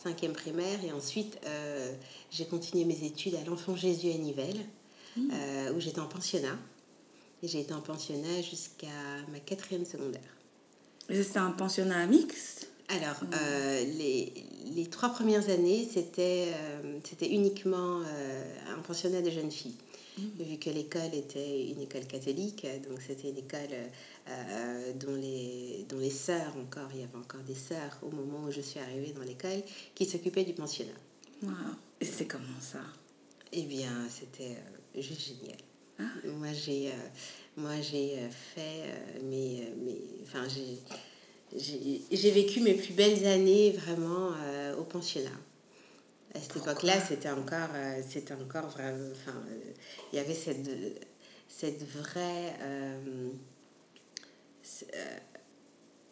[0.00, 1.92] Cinquième primaire, et ensuite, euh,
[2.30, 4.64] j'ai continué mes études à l'Enfant Jésus à Nivelles,
[5.18, 6.56] euh, où j'étais en pensionnat.
[7.42, 8.86] Et j'ai été en pensionnat jusqu'à
[9.32, 10.20] ma quatrième secondaire.
[11.10, 12.68] C'était un pensionnat mixte?
[12.92, 14.32] Alors, euh, les,
[14.74, 19.76] les trois premières années, c'était euh, uniquement euh, un pensionnat de jeunes filles.
[20.38, 23.74] Vu que l'école était une école catholique, donc c'était une école
[24.28, 28.44] euh, dont, les, dont les sœurs, encore, il y avait encore des sœurs au moment
[28.44, 29.62] où je suis arrivée dans l'école,
[29.94, 30.92] qui s'occupaient du pensionnat.
[31.42, 31.52] Wow.
[31.98, 32.80] Et c'est comment ça?
[33.52, 34.58] Eh bien, c'était
[35.00, 35.58] juste génial.
[36.38, 37.08] Moi, j'ai euh,
[37.56, 40.78] moi j'ai euh, fait mes, mes enfin j'ai
[41.56, 45.30] j'ai vécu mes plus belles années vraiment euh, au pensionnat.
[46.34, 49.72] À cette époque-là, c'était encore euh, c'était encore vraiment enfin euh,
[50.12, 50.66] il y avait cette
[51.48, 53.28] cette vraie euh,
[54.94, 55.18] euh,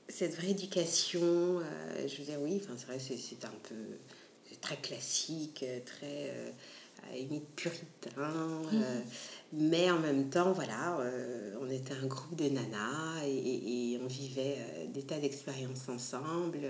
[0.09, 1.61] cette vraie éducation,
[2.05, 3.77] je veux dire, oui, enfin, c'est vrai, c'est un peu
[4.61, 6.53] très classique, très
[7.15, 8.11] limite puritain,
[8.73, 9.01] euh,
[9.53, 14.07] mais en même temps, voilà, euh, on était un groupe de nanas et, et- on
[14.07, 16.61] vivait euh, des tas d'expériences ensemble,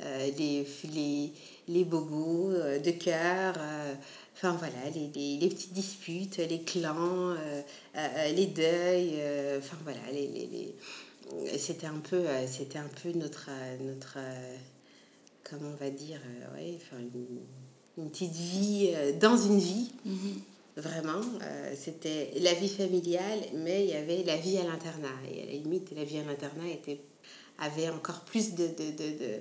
[0.00, 1.32] les, les,
[1.68, 3.54] les bobos de cœur,
[4.34, 7.34] enfin voilà, les, les, les petites disputes, les clans,
[7.94, 9.20] les deuils,
[9.58, 10.74] enfin voilà, les, les,
[11.58, 13.48] c'était un peu un peu notre
[13.82, 14.18] notre
[15.42, 16.20] comment on va dire
[16.54, 17.02] ouais, enfin
[17.98, 19.90] une petite vie euh, dans une vie.
[20.76, 25.16] Vraiment euh, c'était la vie familiale mais il y avait la vie à l'internat.
[25.32, 27.00] Et à la limite la vie à l'internat était
[27.58, 29.40] avait encore plus de, de, de, de-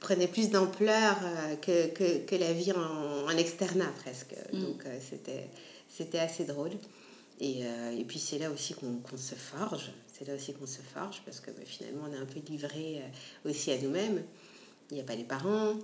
[0.00, 4.34] prenait plus d'ampleur euh, que, que, que la vie en, en externat presque.
[4.52, 5.48] Donc euh, c'était
[5.88, 6.72] c'était assez drôle.
[7.40, 10.66] Et, euh, et puis c'est là aussi qu'on qu'on se forge, c'est là aussi qu'on
[10.66, 13.02] se forge parce que bah, finalement on est un peu livré
[13.44, 14.24] aussi à nous-mêmes.
[14.90, 15.74] Il n'y a pas les parents.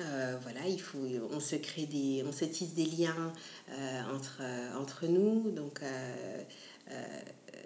[0.00, 0.98] Euh, voilà, il faut,
[1.30, 3.32] on se crée des, on se tisse des liens
[3.70, 4.40] euh, entre,
[4.78, 5.50] entre nous.
[5.50, 7.06] Donc euh,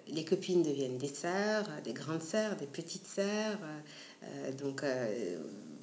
[0.07, 3.59] les copines deviennent des sœurs, des grandes sœurs, des petites sœurs.
[4.59, 4.83] Donc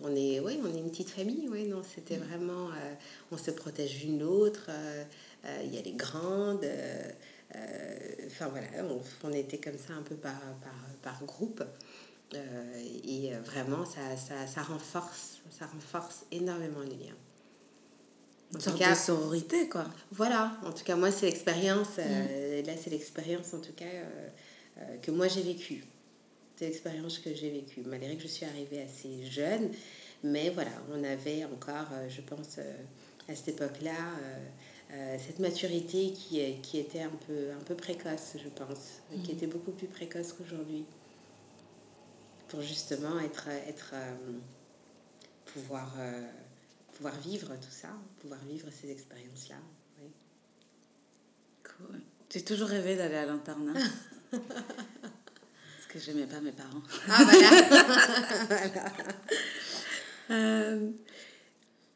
[0.03, 1.49] on est, ouais, on est une petite famille.
[1.49, 2.95] Ouais, non, c'était vraiment, euh,
[3.31, 4.71] on se protège l'une l'autre.
[5.65, 6.67] il y a les grandes.
[8.27, 11.63] Enfin voilà, on, on était comme ça un peu par, par, par groupe.
[12.35, 17.17] Euh, et euh, vraiment, ça, ça, ça, renforce, ça renforce énormément les liens.
[18.53, 19.87] En Une tout sorte cas, de sororité, quoi.
[20.11, 24.29] voilà, en tout cas, moi, c'est l'expérience, euh, là, c'est l'expérience, en tout cas, euh,
[24.79, 25.85] euh, que moi, j'ai vécue.
[26.57, 29.71] C'est l'expérience que j'ai vécue, malgré que je suis arrivée assez jeune.
[30.23, 32.59] Mais voilà, on avait encore, je pense,
[33.29, 33.97] à cette époque-là,
[35.19, 39.73] cette maturité qui, qui était un peu, un peu précoce, je pense, qui était beaucoup
[39.73, 40.85] plus précoce qu'aujourd'hui.
[42.53, 44.15] Pour justement être, être euh,
[45.47, 46.29] pouvoir, euh,
[46.93, 47.89] pouvoir vivre tout ça,
[48.21, 49.57] pouvoir vivre ces expériences-là.
[50.03, 50.11] oui.
[51.65, 52.03] Cool.
[52.29, 53.73] J'ai toujours rêvé d'aller à l'internat?
[54.31, 56.83] Parce que j'aimais pas mes parents.
[57.09, 57.25] Ah
[58.49, 58.83] voilà
[60.31, 60.91] Euh,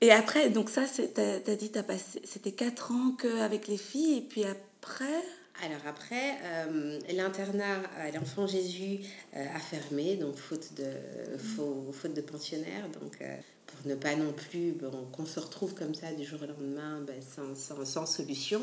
[0.01, 4.19] et après, donc ça, t'as as dit, t'as passé, c'était 4 ans qu'avec les filles,
[4.19, 5.23] et puis après,
[5.65, 9.01] Alors après, euh, l'internat à l'Enfant Jésus
[9.35, 12.89] euh, a fermé, donc faute de, fau- faute de pensionnaires.
[13.01, 16.41] Donc euh, pour ne pas non plus bon, qu'on se retrouve comme ça du jour
[16.43, 18.61] au lendemain ben, sans, sans, sans solution.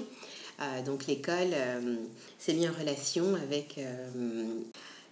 [0.62, 1.96] Euh, donc l'école euh,
[2.38, 3.78] s'est mise en relation avec...
[3.78, 4.46] euh,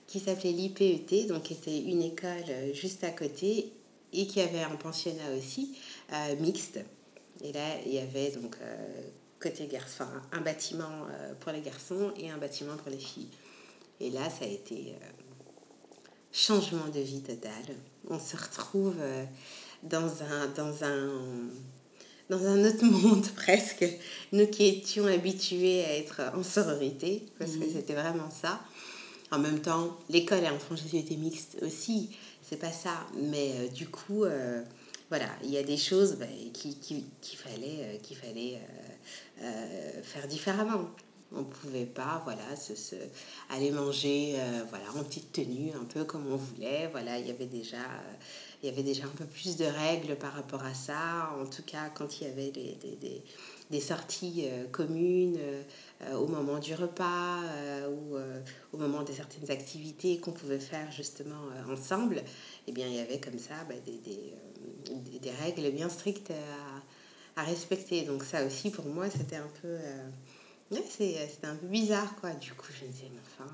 [0.08, 3.72] qui s'appelait l'IPET, donc était une école euh, juste à côté
[4.12, 5.78] et qui avait un pensionnat aussi
[6.12, 6.80] euh, mixte.
[7.42, 9.02] Et là, il y avait donc euh,
[9.42, 13.30] côté garçon, enfin, un bâtiment euh, pour les garçons et un bâtiment pour les filles.
[14.00, 15.06] Et là, ça a été euh,
[16.32, 17.52] changement de vie total.
[18.10, 19.26] On se retrouve euh,
[19.84, 21.10] dans un dans un
[22.30, 23.86] dans un autre monde presque.
[24.32, 28.62] Nous qui étions habitués à être en sororité, parce que c'était vraiment ça.
[29.32, 33.06] En même temps, l'école l'enfant Jésus était mixte aussi, c'est pas ça.
[33.16, 34.62] Mais euh, du coup, euh,
[35.10, 38.60] voilà, il y a des choses bah, qui- qui- qu'il fallait, euh, qu'il fallait
[40.04, 40.90] faire différemment.
[41.34, 42.96] On pouvait pas, voilà, se, se-
[43.50, 46.90] aller manger, euh, voilà, en petite tenue, un peu comme on voulait.
[46.92, 48.14] Voilà, il y avait déjà, euh,
[48.62, 51.32] il y avait déjà un peu plus de règles par rapport à ça.
[51.42, 53.24] En tout cas, quand il y avait des, des, des,
[53.70, 55.62] des sorties euh, communes, euh,
[56.04, 58.42] euh, au moment du repas euh, ou euh,
[58.74, 62.24] au moment de certaines activités qu'on pouvait faire justement euh, ensemble,
[62.68, 66.32] eh bien, il y avait comme ça bah, euh, des règles bien strictes
[67.36, 68.04] à, respecter.
[68.04, 69.68] Donc ça aussi, pour moi, c'était un peu...
[69.68, 70.10] euh,
[70.72, 72.32] ouais, c'est- c'était un peu bizarre, quoi.
[72.32, 73.50] Du coup, je me disais, mais enfin...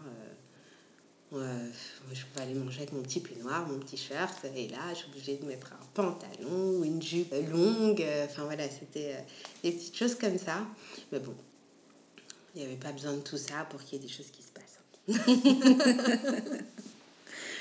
[1.33, 1.69] euh,
[2.13, 5.07] je pouvais aller manger avec mon petit peignoir, mon petit shirt, et là, je suis
[5.09, 8.01] obligée de mettre un pantalon ou une jupe longue.
[8.01, 9.19] euh, Enfin voilà, c'était euh,
[9.63, 10.65] des petites choses comme ça.
[11.11, 11.35] Mais bon,
[12.55, 14.41] il n'y avait pas besoin de tout ça pour qu'il y ait des choses qui
[14.41, 14.63] se passent.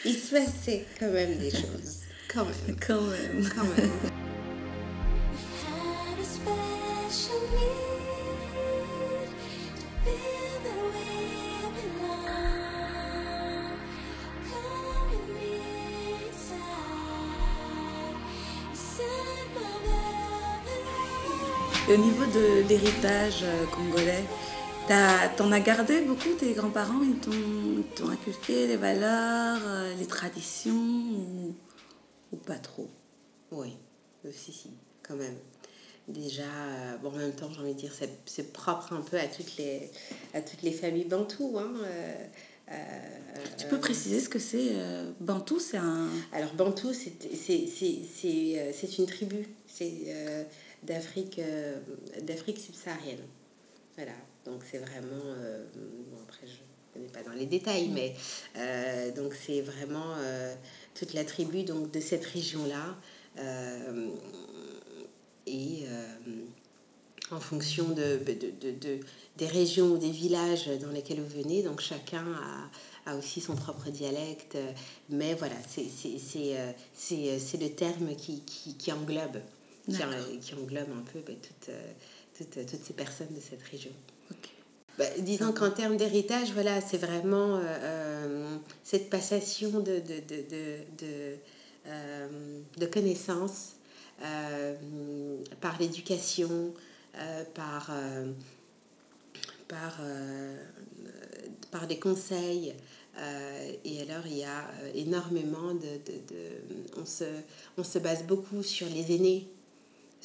[0.05, 2.01] il se passait quand même des choses.
[2.33, 3.49] Quand même, Quand même.
[3.55, 3.91] quand même.
[21.89, 24.25] Et au niveau de l'héritage euh, congolais,
[25.37, 27.17] t'en as gardé beaucoup Tes grands-parents, ils
[27.95, 31.55] t'ont inculqué les valeurs, euh, les traditions ou,
[32.33, 32.89] ou pas trop?
[33.53, 33.77] Oui,
[34.25, 34.71] euh, si, si,
[35.07, 35.37] quand même.
[36.09, 36.43] Déjà,
[37.03, 37.93] bon, en même temps, j'ai envie de dire,
[38.27, 39.89] c'est, propre un peu à toutes les,
[40.35, 41.57] à toutes les familles bantoues.
[41.57, 42.15] Hein, euh,
[42.73, 42.75] euh,
[43.59, 44.73] Tu peux préciser ce que c'est
[45.21, 46.09] Bantou, c'est un...
[46.33, 47.13] Alors, Bantou, c'est,
[48.99, 50.47] une tribu c'est,
[50.87, 51.79] d'Afrique, euh,
[52.23, 53.25] d'Afrique subsaharienne.
[53.97, 54.13] Voilà,
[54.45, 55.25] donc c'est vraiment...
[55.25, 56.55] euh, bon, après, je
[56.95, 58.15] connais pas dans les détails, mais
[58.57, 60.15] euh, donc c'est vraiment
[60.95, 62.97] toute la tribu donc, de cette région-là.
[65.47, 65.85] et
[67.31, 69.01] en fonction de, de, de- de-
[69.37, 72.25] des régions ou des villages dans lesquels vous venez, donc chacun
[73.05, 74.57] a, a aussi son propre dialecte,
[75.11, 78.43] mais voilà, c'est le terme qui,
[78.79, 79.39] qui englobe,
[79.89, 81.93] qui, englobe un peu bah, toutes, euh,
[82.37, 83.93] toutes, toutes ces personnes de cette région.
[84.99, 90.37] Bah, disons qu'en termes d'héritage, voilà, c'est vraiment euh, euh, cette passation de, de, de,
[90.49, 91.37] de, de,
[91.87, 93.73] euh, de connaissances
[94.25, 94.75] euh,
[95.61, 96.73] par l'éducation,
[97.19, 98.33] euh, par, euh,
[99.69, 100.57] par, euh,
[101.71, 102.73] par des conseils.
[103.19, 105.81] euh, et alors, il y a euh, énormément de...
[105.81, 107.25] de, de- on, se,
[107.77, 109.49] on se base beaucoup sur les aînés,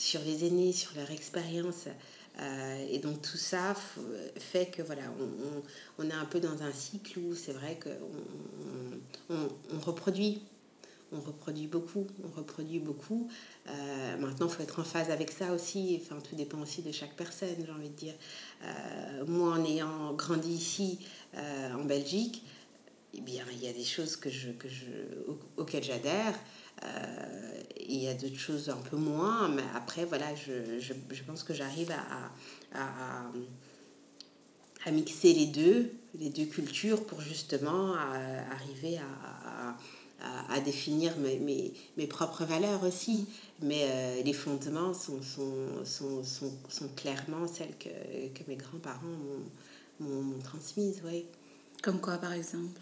[0.02, 1.86] sur les aînés, sur leur expérience.
[2.40, 3.76] Euh, et donc tout ça
[4.38, 5.64] fait que voilà, on, on,
[6.00, 10.42] on est un peu dans un cycle où c'est vrai qu'on on, on, reproduit.
[11.12, 13.30] On reproduit beaucoup, on reproduit beaucoup.
[13.68, 16.02] Euh, maintenant, il faut être en phase avec ça aussi.
[16.02, 18.14] Enfin, tout dépend aussi de chaque personne, j'ai envie de dire.
[18.64, 21.00] Euh, moi, en ayant grandi ici,
[21.36, 22.44] en Belgique,
[23.14, 24.86] eh bien, il y a des choses que je, que je,
[25.28, 26.34] au- auxquelles j'adhère.
[26.84, 29.48] Euh, il y a d'autres choses un peu moins.
[29.50, 33.32] Mais après, voilà, je, je, je pense que j'arrive à, à,
[34.86, 39.76] à, mixer les deux, les deux cultures pour justement euh, arriver à,
[40.50, 43.28] à, définir mes, mes, mes propres valeurs aussi.
[43.62, 49.02] Mais euh, les fondements sont, sont, sont, sont, sont clairement celles que, que mes grands-parents
[50.00, 51.26] m'ont- transmises, oui.
[51.84, 52.80] Comme quoi, par exemple?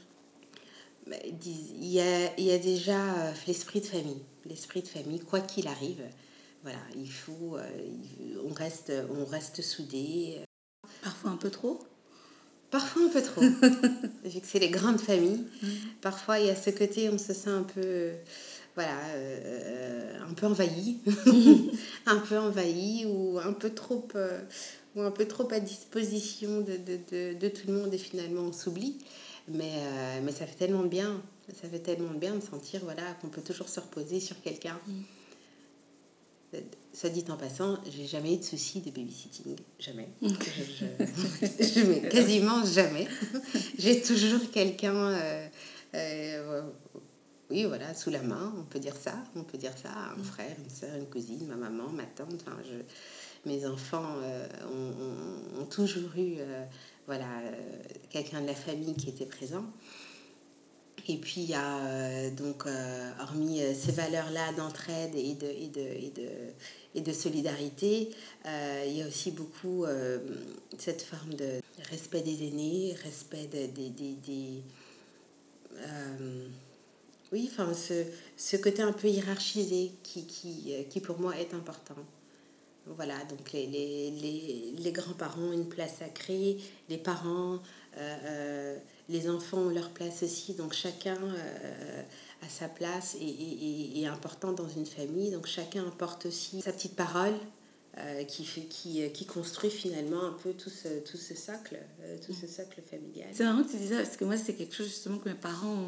[1.08, 4.22] Il y a, il y a déjà euh, l'esprit de famille.
[4.46, 6.04] L'esprit de famille, quoi qu'il arrive,
[6.64, 7.70] voilà, il faut, euh,
[8.46, 10.40] on reste, on reste soudés.
[11.02, 11.80] Parfois un peu trop
[12.72, 13.42] Parfois un peu trop,
[14.24, 15.44] vu que c'est les grandes familles.
[16.02, 18.12] Parfois, il y a ce côté, on se sent un peu,
[18.76, 21.00] voilà, euh, un peu envahi,
[22.06, 24.40] un peu envahi ou un peu trop, euh,
[24.96, 28.44] ou un peu trop à disposition de, de, de, de tout le monde et finalement
[28.44, 29.00] on s'oublie.
[29.52, 31.22] Mais, euh, mais ça fait tellement de bien,
[31.62, 34.78] ça fait tellement de bien de sentir voilà, qu'on peut toujours se reposer sur quelqu'un.
[36.94, 39.56] Ça dit en passant, j'ai jamais eu de souci de babysitting.
[39.80, 40.10] Jamais.
[40.22, 43.08] Je, je- je- mais quasiment jamais.
[43.78, 45.48] j'ai toujours quelqu'un, euh,
[45.94, 46.62] euh,
[47.52, 49.14] oui, voilà, sous la main, on peut dire ça.
[49.36, 49.90] On peut dire ça.
[50.20, 52.34] Un frère, une soeur, une cousine, ma maman, ma tante.
[52.36, 56.66] Enfin, je, mes enfants euh, ont, ont- ont toujours eu euh,
[57.10, 57.52] voilà, euh,
[58.12, 59.66] quelqu'un de la famille qui était présent.
[61.08, 65.34] Et puis, il y a euh, donc, euh, hormis ces valeurs-là d'entraide et
[67.02, 68.12] de, solidarité,
[68.46, 69.88] il y a aussi beaucoup
[70.78, 74.62] cette forme de respect des aînés, respect de- des.
[77.32, 81.96] oui, enfin, ce, côté un peu hiérarchisé qui pour moi est important.
[82.96, 86.58] Voilà, donc les, les, les, les grands-parents ont une place sacrée,
[86.90, 87.60] les parents,
[87.98, 88.78] euh, euh,
[89.10, 92.04] les enfants ont leur place aussi, donc chacun euh,
[92.44, 96.96] a sa place et, est important dans une famille, donc chacun apporte aussi sa petite
[96.96, 97.34] parole,
[97.98, 101.78] euh, qui, fait, qui, qui construit finalement un peu tout ce, tout ce socle,
[102.26, 103.28] tout ce socle familial.
[103.34, 105.36] C'est marrant que tu dis ça, parce que moi, c'est quelque chose justement que mes
[105.36, 105.86] parents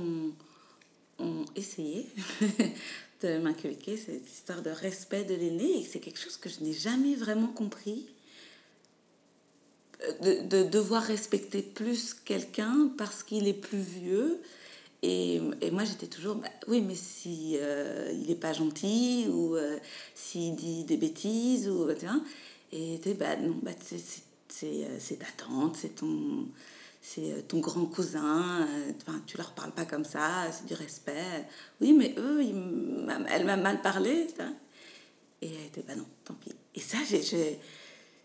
[1.20, 2.08] ont, essayé
[3.26, 7.15] m'inculquer, cette histoire de respect de l'aîné, et c'est quelque chose que je n'ai jamais
[7.15, 8.05] vraiment compris.
[10.03, 14.41] Euh, De, de devoir respecter plus quelqu'un parce qu'il est plus vieux.
[15.03, 19.55] Et, et moi, j'étais toujours, bah, oui, mais si euh, il n'est pas gentil, ou
[19.55, 19.78] euh,
[20.13, 22.22] s'il dit des bêtises, ou tu vois.
[22.72, 23.72] Et bah non, bah,
[24.63, 26.47] euh, c'est ta tante, c'est ton,
[27.02, 30.76] c'est euh, ton grand cousin, euh, enfin, tu leur parles pas comme ça, c'est du
[30.76, 31.45] respect.
[31.82, 32.56] Oui, mais eux, ils
[33.30, 34.28] elle m'a mal parlé.
[35.41, 36.52] Et elle était, bah non, tant pis.
[36.76, 37.38] Et ça, j'ai- je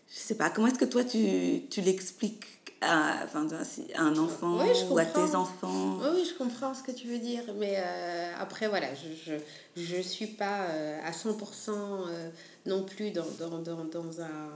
[0.07, 2.45] sais pas, comment est-ce que toi, tu, tu l'expliques
[2.81, 3.47] à, enfin,
[3.95, 5.97] à un enfant je ou à tes enfants?
[5.99, 9.39] Oui, oui, je comprends ce que tu veux dire, mais euh, après, voilà, je ne
[9.75, 12.29] je, je suis pas euh, à 100% euh,
[12.67, 14.49] non plus dans, dans, dans, dans un...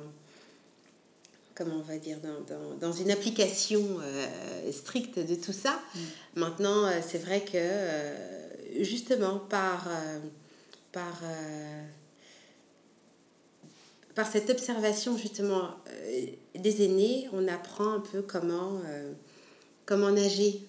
[1.56, 5.80] Comment on va dire Dans, dans, dans une application euh, stricte de tout ça.
[6.36, 9.88] Maintenant, euh, c'est vrai que, euh, justement, par...
[9.88, 10.20] euh,
[10.92, 11.22] par
[14.14, 15.70] par cette observation justement
[16.54, 18.82] des aînés, on apprend un peu comment,
[19.86, 20.68] comment nager,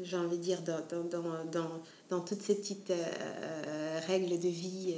[0.00, 2.92] j'ai envie de dire, dans, dans, dans, dans, dans toutes ces petites
[4.06, 4.94] règles de vie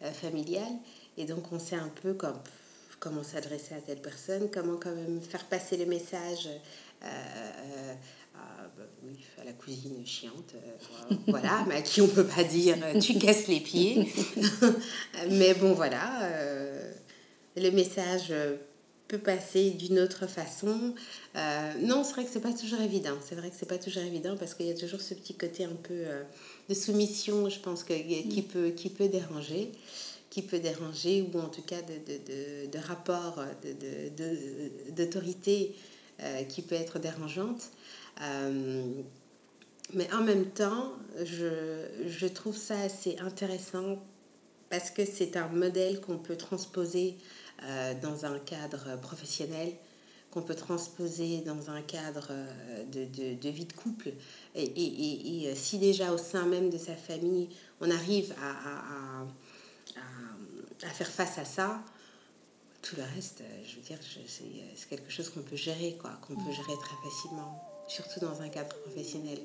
[0.00, 0.78] familiales.
[1.18, 2.38] Et donc on sait un peu comme,
[3.02, 6.46] comment s'adresser à telle personne, comment quand même faire passer le message
[7.02, 7.94] euh, euh,
[8.36, 12.44] à, bah oui, à la cousine chiante, euh, voilà, mais à qui on peut pas
[12.44, 14.08] dire tu casses les pieds.
[15.30, 16.30] mais bon, voilà,
[17.56, 18.32] le message
[19.08, 20.94] peut passer d'une autre façon.
[21.80, 23.16] Non, c'est vrai que c'est pas toujours évident.
[23.28, 25.64] C'est vrai que c'est pas toujours évident parce qu'il y a toujours ce petit côté
[25.64, 26.04] un peu
[26.68, 29.72] de soumission, je pense, que, qui, peut, qui peut déranger
[30.32, 33.44] qui peut déranger ou en tout cas de, de, de, de rapport
[34.96, 35.76] d'autorité
[36.22, 37.64] euh, qui peut être dérangeante.
[38.22, 38.82] Euh,
[39.92, 44.02] mais en même temps, je, je trouve ça assez intéressant
[44.70, 47.18] parce que c'est un modèle qu'on peut transposer
[47.64, 49.74] euh, dans un cadre professionnel,
[50.30, 52.32] qu'on peut transposer dans un cadre
[52.90, 54.12] de, de, de vie de couple.
[54.54, 57.50] Et, et, et, si déjà au sein même de sa famille,
[57.82, 59.26] on arrive à,
[60.84, 61.82] à, faire face à ça,
[62.82, 66.18] tout le reste, euh, je veux dire, c'est c'est quelque chose qu'on peut gérer, quoi,
[66.26, 69.38] qu'on peut gérer très facilement, surtout dans un cadre professionnel.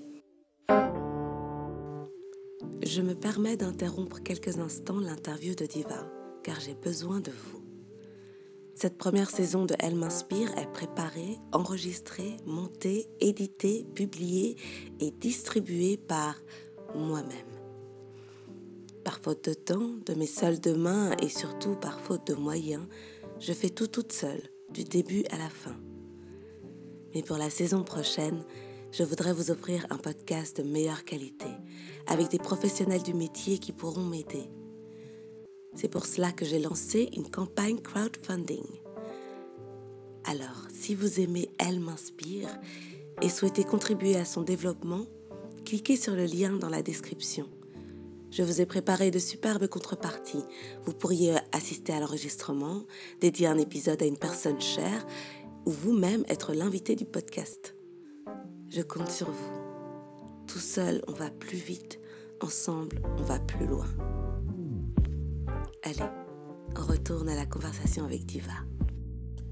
[2.83, 6.09] Je me permets d'interrompre quelques instants l'interview de Diva,
[6.43, 7.61] car j'ai besoin de vous.
[8.75, 14.55] Cette première saison de Elle m'inspire est préparée, enregistrée, montée, éditée, publiée
[14.99, 16.35] et distribuée par
[16.93, 17.46] moi-même.
[19.07, 22.85] Par faute de temps, de mes seules mains et surtout par faute de moyens,
[23.39, 24.41] je fais tout toute seule,
[24.73, 25.77] du début à la fin.
[27.15, 28.43] Mais pour la saison prochaine,
[28.91, 31.47] je voudrais vous offrir un podcast de meilleure qualité,
[32.07, 34.49] avec des professionnels du métier qui pourront m'aider.
[35.73, 38.65] C'est pour cela que j'ai lancé une campagne crowdfunding.
[40.25, 42.49] Alors, si vous aimez Elle m'inspire
[43.21, 45.05] et souhaitez contribuer à son développement,
[45.63, 47.47] cliquez sur le lien dans la description.
[48.31, 50.43] Je vous ai préparé de superbes contreparties.
[50.85, 52.83] Vous pourriez assister à l'enregistrement,
[53.21, 55.05] dédier un épisode à une personne chère
[55.65, 57.75] ou vous-même être l'invité du podcast.
[58.69, 60.45] Je compte sur vous.
[60.45, 61.99] Tout seul, on va plus vite.
[62.41, 63.87] Ensemble, on va plus loin.
[65.83, 66.05] Allez,
[66.77, 68.51] on retourne à la conversation avec Diva.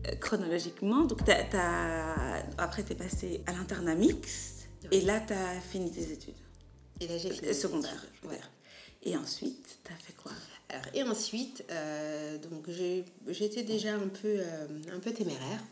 [0.08, 5.34] Euh, chronologiquement, donc t'as- t'as- après tu es passé à l'internat mixte et là tu
[5.34, 6.36] as fini tes études
[7.02, 7.48] Et là, j'ai fini.
[7.48, 8.52] Euh, je veux dire.
[9.06, 10.32] Et ensuite, tu as fait quoi?
[10.70, 12.68] Alors, et ensuite, euh, donc
[13.30, 15.64] j'étais déjà un peu, euh, un peu téméraire.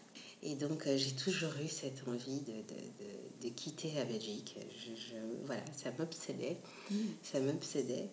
[0.43, 2.57] Et donc, euh, j'ai toujours eu cette envie de, de,
[2.99, 4.55] de, de quitter la Belgique.
[4.77, 6.57] Je, je- voilà, ça m'obsédait.
[7.23, 8.09] Ça m'obsédait.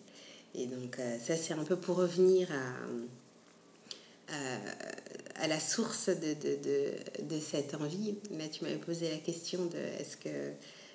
[0.55, 6.33] Et donc, euh, ça, c'est un peu pour revenir à, à, à la source de,
[6.33, 8.15] de, de, de cette envie.
[8.31, 10.51] Là, tu m'avais posé la question de est-ce que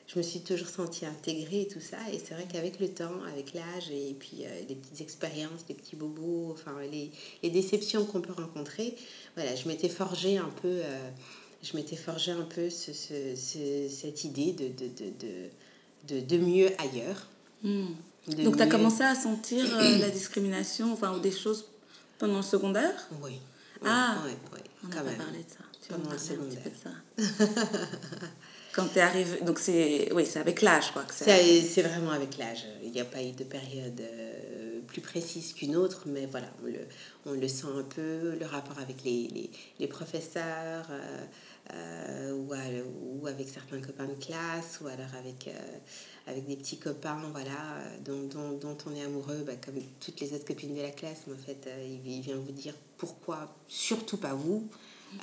[0.09, 1.97] je me suis toujours sentie intégrée et tout ça.
[2.13, 5.75] Et c'est vrai qu'avec le temps, avec l'âge et puis euh, les petites expériences, les
[5.75, 7.11] petits bobos, enfin les,
[7.43, 8.95] les déceptions qu'on peut rencontrer,
[9.35, 11.11] voilà, je m'étais forgé un peu, euh,
[11.63, 14.89] je m'étais forgé un peu ce, ce- ce- cette idée de, de,
[16.09, 17.27] de, de, de, mieux ailleurs.
[17.65, 21.65] De Donc tu as commencé à sentir euh, la discrimination enfin, ou des choses
[22.19, 23.09] pendant le secondaire?
[23.23, 23.39] Oui.
[23.85, 24.23] Ah.
[24.25, 25.17] oui, oui, On quand pas même.
[25.19, 25.65] parlé de ça.
[25.83, 26.63] Tu Pendant le un petit secondaire.
[26.63, 28.27] peu de ça.
[28.77, 31.03] Quand tu es arrivé, donc c'est oui, avec l'âge quoi.
[31.75, 32.67] C'est vraiment avec l'âge.
[32.85, 36.67] Il n'y a pas eu de période euh, plus précise qu'une autre, mais voilà, on
[36.67, 36.81] le,
[37.25, 39.51] on le sent un peu, le rapport avec les, les,
[39.81, 41.25] les professeurs, euh,
[41.73, 42.59] euh, ou, à-
[43.23, 45.49] ou avec certains copains de classe, ou alors avec,
[46.27, 50.35] avec des petits copains, voilà, dont, dont, dont on est amoureux, bah, comme toutes les
[50.35, 51.67] autres copines de la classe, mais en fait,
[52.07, 54.69] il vient vous dire pourquoi, surtout pas vous.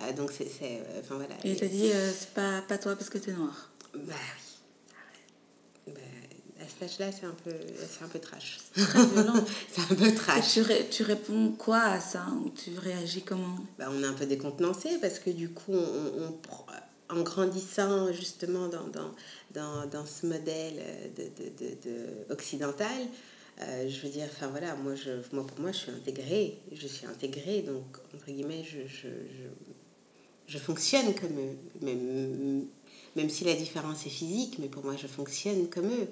[0.02, 1.36] Euh, donc c'est, c'est, euh, enfin voilà.
[1.44, 3.72] Et il t'a dit, euh, c'est pas, pas toi parce que t'es noir.
[3.94, 4.14] Bah
[5.88, 5.94] oui.
[5.94, 6.00] Bah,
[6.62, 7.52] à cet âge-là, c'est un peu,
[7.90, 8.60] c'est un peu trash.
[8.74, 9.34] Très violent.
[9.70, 10.54] c'est un peu Et trash.
[10.54, 13.58] tu, ré- tu réponds quoi à ça Ou tu réagis comment?
[13.78, 16.40] Bah, on est un peu décontenancé parce que du coup, on, on-
[17.10, 19.12] en grandissant justement dans, dans,
[19.54, 20.82] dans, dans ce modèle
[21.16, 22.88] de, de, de, de occidental,
[23.62, 26.58] euh, je veux dire, enfin voilà, moi, je, moi pour moi, je suis intégrée.
[26.72, 27.84] Je suis intégrée, donc
[28.16, 29.73] entre guillemets, je, je, je,
[30.48, 31.58] je fonctionne comme eux.
[31.82, 32.66] Même,
[33.16, 36.08] même si la différence est physique, mais pour moi, je fonctionne comme eux.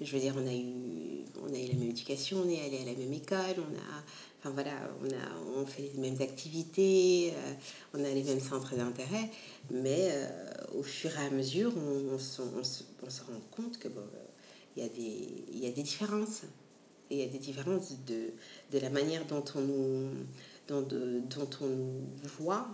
[0.00, 2.78] Je veux dire, on a eu, on a eu la même éducation, on est allé
[2.78, 4.02] à la même école, on a,
[4.38, 4.70] enfin voilà,
[5.02, 7.52] on a, on fait les mêmes activités, euh,
[7.94, 9.28] on a les mêmes centres d'intérêt,
[9.72, 10.28] mais euh,
[10.78, 13.88] au fur et à mesure, on, on se, on se- on se rend compte que
[13.88, 14.02] bon,
[14.76, 16.42] il y a des, y a des différences.
[17.10, 18.30] Il y a des différences de,
[18.72, 20.08] de la manière dont on nous,
[20.68, 22.00] dont, de- dont on nous
[22.38, 22.68] voit,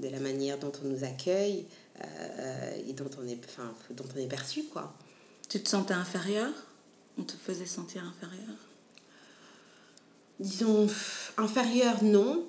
[0.00, 1.66] de la manière dont on nous accueille
[2.04, 4.94] euh, et dont on est, enfin, dont on est perçu, quoi.
[5.48, 6.52] Tu te sentais inférieur?
[7.18, 8.56] On te faisait sentir inférieur?
[10.40, 12.46] Disons, pff, inférieur, non.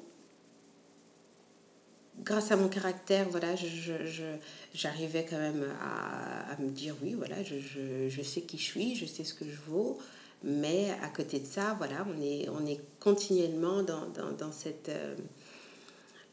[2.20, 4.38] Grâce à mon caractère, voilà, je, je- je-
[4.74, 8.64] j'arrivais quand même à, à me dire, oui, voilà, je, je, je sais qui je
[8.64, 9.98] suis, je sais ce que je vaux.
[10.44, 14.90] Mais à côté de ça, voilà, on est, on est continuellement dans, dans, dans cette,
[14.90, 15.16] euh,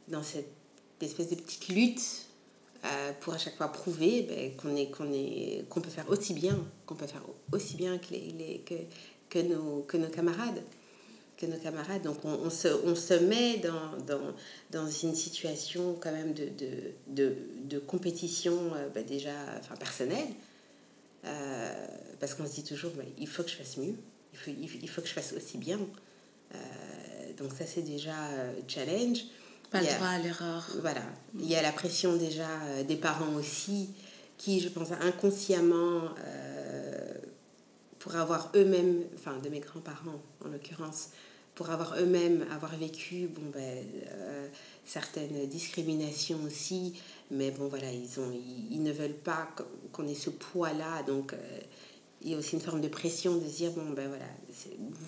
[0.08, 0.50] dans cette
[1.04, 2.02] espèce de petite lutte
[2.84, 6.34] euh, pour à chaque fois prouver ben, qu'on est, qu'on est, qu'on peut faire aussi
[6.34, 7.22] bien, qu'on peut faire
[7.52, 8.74] aussi bien que, les, que,
[9.28, 10.62] que, nos, que nos camarades
[11.36, 12.02] que nos camarades.
[12.02, 14.34] Donc on, se, on se met dans, dans,
[14.70, 20.28] dans une situation quand même de, de, de, de compétition euh, bah, déjà enfin, personnelle.
[21.26, 21.86] Euh,
[22.20, 23.94] parce qu'on se dit toujours, bah, il faut que je fasse mieux,
[24.32, 24.50] il faut,
[24.82, 25.78] il faut- que je fasse aussi bien.
[26.54, 26.58] Euh,
[27.36, 28.14] donc ça c'est déjà
[28.68, 29.24] challenge.
[29.70, 30.66] Pas le droit à l'erreur.
[30.80, 31.02] voilà.
[31.38, 33.90] Il y a la pression déjà euh, des parents aussi,
[34.38, 37.14] qui, je pense, inconsciemment, euh,
[37.98, 41.08] pour avoir eux-mêmes, enfin de mes grands-parents en l'occurrence,
[41.54, 43.60] pour avoir eux-mêmes avoir vécu bon, ben,
[44.12, 44.48] euh,
[44.84, 46.94] certaines discriminations aussi,
[47.30, 49.48] mais bon voilà, ils, ont, ils, ils ne veulent pas
[49.92, 51.36] qu'on- ait ce poids-là, donc euh,
[52.22, 54.26] il y a aussi une forme de pression de se dire, bon ben voilà,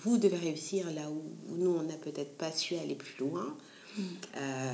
[0.03, 3.55] vous devez réussir là où où nous, on n'a peut-être pas su aller plus loin.
[4.37, 4.73] Euh,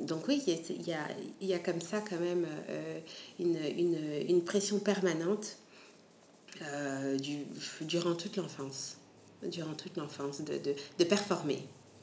[0.00, 3.00] donc oui, il y y a comme ça quand même euh,
[3.38, 3.98] une, une,
[4.28, 5.58] une pression permanente
[6.62, 7.38] euh, du,
[7.82, 8.96] durant toute l'enfance.
[9.42, 11.62] Durant toute l'enfance, de, de, de performer.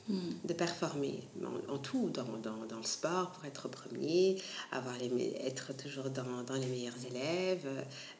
[0.10, 1.24] De performer
[1.70, 4.36] en, en tout, dans, dans, dans le sport, pour être premier,
[4.74, 7.66] avoir les, être toujours dans, dans les meilleurs élèves,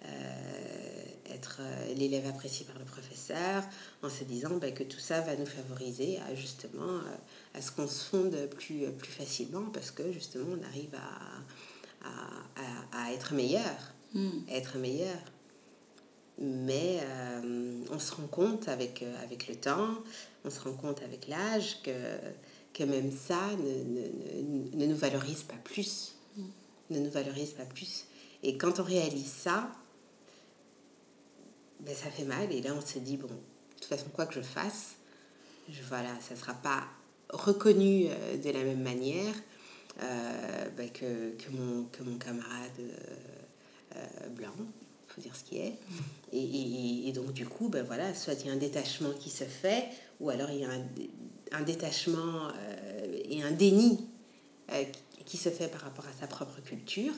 [0.06, 3.64] euh, être euh, l'élève apprécié par le professeur,
[4.02, 7.70] en se disant ben, que tout ça va nous favoriser à justement euh, à ce
[7.74, 13.12] qu'on se fonde plus, plus facilement parce que justement on arrive à, à, à, à
[13.12, 15.18] être meilleur, à être meilleur.
[16.40, 19.96] Mais euh, on se rend compte avec, avec le temps,
[20.46, 26.16] on se rend compte avec l'âge que, même ça ne, nous valorise pas plus.
[28.44, 29.72] Et quand on réalise ça,
[31.80, 32.52] ben, ça fait mal.
[32.52, 33.34] Et là, on se dit, bon, de
[33.76, 34.96] toute façon, quoi que je fasse,
[35.70, 36.84] je, voilà, ça ne sera pas
[37.30, 39.34] reconnu euh, de la même manière
[40.02, 42.72] euh, ben, que, mon, camarade
[43.96, 44.54] euh, blanc,
[45.22, 45.76] dire ce qui est.
[46.32, 49.30] Et, et- et donc, du coup, ben, voilà, soit il y a un détachement qui
[49.30, 49.90] se fait,
[50.20, 50.82] ou alors il y a un,
[51.52, 54.08] un détachement euh, et un déni
[54.72, 54.84] euh,
[55.26, 57.14] qui, se fait par rapport à sa propre culture.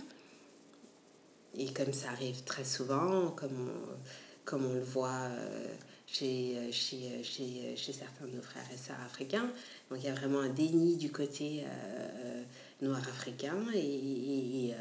[1.58, 3.96] Et comme ça arrive très souvent, comme on,
[4.43, 5.68] comme on le voit euh,
[6.06, 9.50] chez, chez, chez, chez certains de nos frères et sœurs africains,
[9.89, 11.64] donc il y a vraiment un déni du côté
[12.82, 13.56] noir africain.
[13.74, 14.72] Et,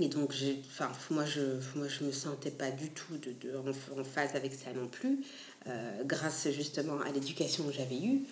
[0.00, 0.34] et, donc,
[0.66, 1.40] enfin, moi, je
[1.76, 3.68] moi, je me sentais pas du tout de, de- en,
[4.00, 5.20] en phase avec ça non plus,
[5.66, 8.22] euh, grâce justement à l'éducation que j'avais eue.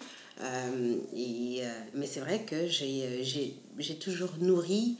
[0.40, 4.96] Euh, et, euh, mais c'est vrai que j'ai toujours nourri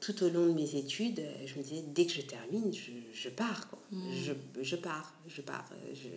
[0.00, 1.22] tout au long de mes études.
[1.46, 3.68] Je me disais, dès que je termine, je, je pars.
[3.68, 3.78] Quoi.
[4.24, 5.68] Je, je pars, je pars.
[5.92, 6.08] Je,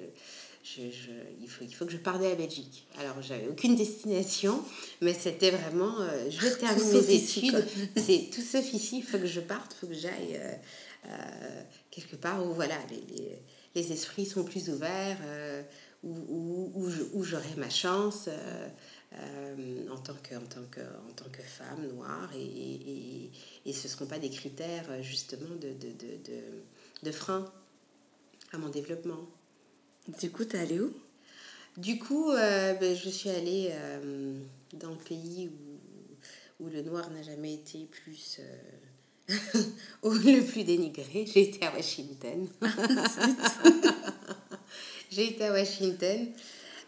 [0.63, 1.11] je, je-
[1.41, 2.87] il, faut, il faut que je parte de la Belgique.
[2.97, 4.63] Alors, j'avais aucune destination,
[5.01, 7.65] mais c'était vraiment, euh, je termine mes études.
[7.97, 10.53] C'est tout sauf ici, il faut que je parte, il faut que j'aille euh,
[11.07, 13.39] euh, quelque part où voilà, les, les,
[13.75, 15.17] les esprits sont plus ouverts,
[16.03, 16.09] où,
[16.75, 18.27] où, où j'aurai ma chance
[19.13, 22.29] euh, en, tant que, en, tant que, en tant que femme noire.
[22.35, 23.31] Et, et,
[23.65, 26.41] et ce ne seront pas des critères justement de, de, de, de,
[27.03, 27.51] de frein
[28.53, 29.27] à mon développement.
[30.07, 30.93] Du coup, t'es allée où?
[31.77, 34.37] Du coup, euh, ben, je suis allée euh,
[34.73, 38.39] dans le pays où, où le noir n'a jamais été plus...
[38.39, 38.73] euh,
[40.03, 41.25] où le plus dénigré.
[41.25, 42.47] J'ai été à Washington.
[45.09, 46.27] J'ai été à Washington.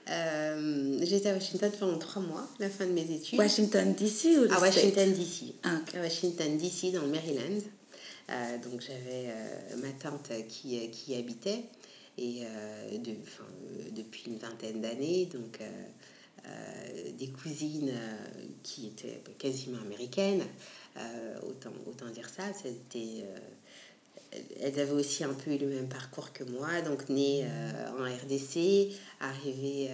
[0.08, 3.40] Euh, j'ai été à Washington pendant trois mois, la fin de mes études.
[3.40, 5.54] Washington DC ou le À Washington DC.
[5.64, 5.80] Ah.
[5.96, 7.62] À Washington DC, dans le Maryland.
[8.30, 11.64] Euh, donc j'avais euh, ma tante qui, qui y habitait
[12.18, 12.48] et euh,
[12.92, 17.94] euh, depuis une vingtaine d'années, donc euh, des cousines
[18.64, 20.44] qui étaient quasiment américaines,
[21.48, 23.26] autant, autant dire ça, c'était
[24.62, 28.04] elles avaient aussi un peu eu le même parcours que moi, donc nées euh, en
[28.04, 29.90] RDC, arrivées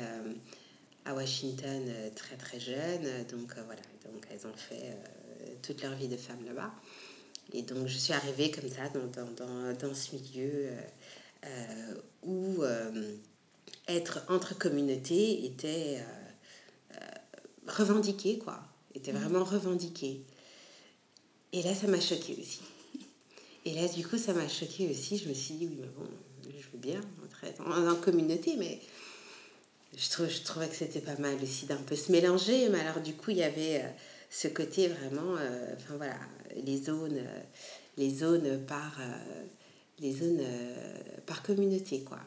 [1.05, 1.83] à Washington
[2.15, 4.97] très très jeunes, donc voilà, donc elles ont fait
[5.61, 6.71] toute leur vie de femme là-bas.
[7.53, 10.69] Et donc je suis arrivée comme ça dans, dans, dans, dans ce milieu
[12.23, 13.15] où euh,
[13.87, 17.05] être entre communautés était euh, euh,
[17.67, 18.61] revendiqué, quoi,
[18.95, 20.21] était vraiment revendiqué.
[21.53, 22.61] Et là, ça m'a choqué aussi.
[23.65, 25.17] Et là, du coup, ça m'a choqué aussi.
[25.17, 26.07] Je me suis dit, oui, mais bon,
[26.43, 28.79] je veux bien entrer en, communauté, mais
[29.97, 32.69] je, trouve, je trouvais que c'était pas mal aussi d'un peu se mélanger.
[32.69, 33.83] Mais alors, du coup, il y avait
[34.31, 36.17] ce côté vraiment, euh, enfin voilà,
[36.55, 37.21] les zones,
[37.97, 39.43] les zones par, euh,
[40.01, 42.19] les zones euh, par communauté, quoi.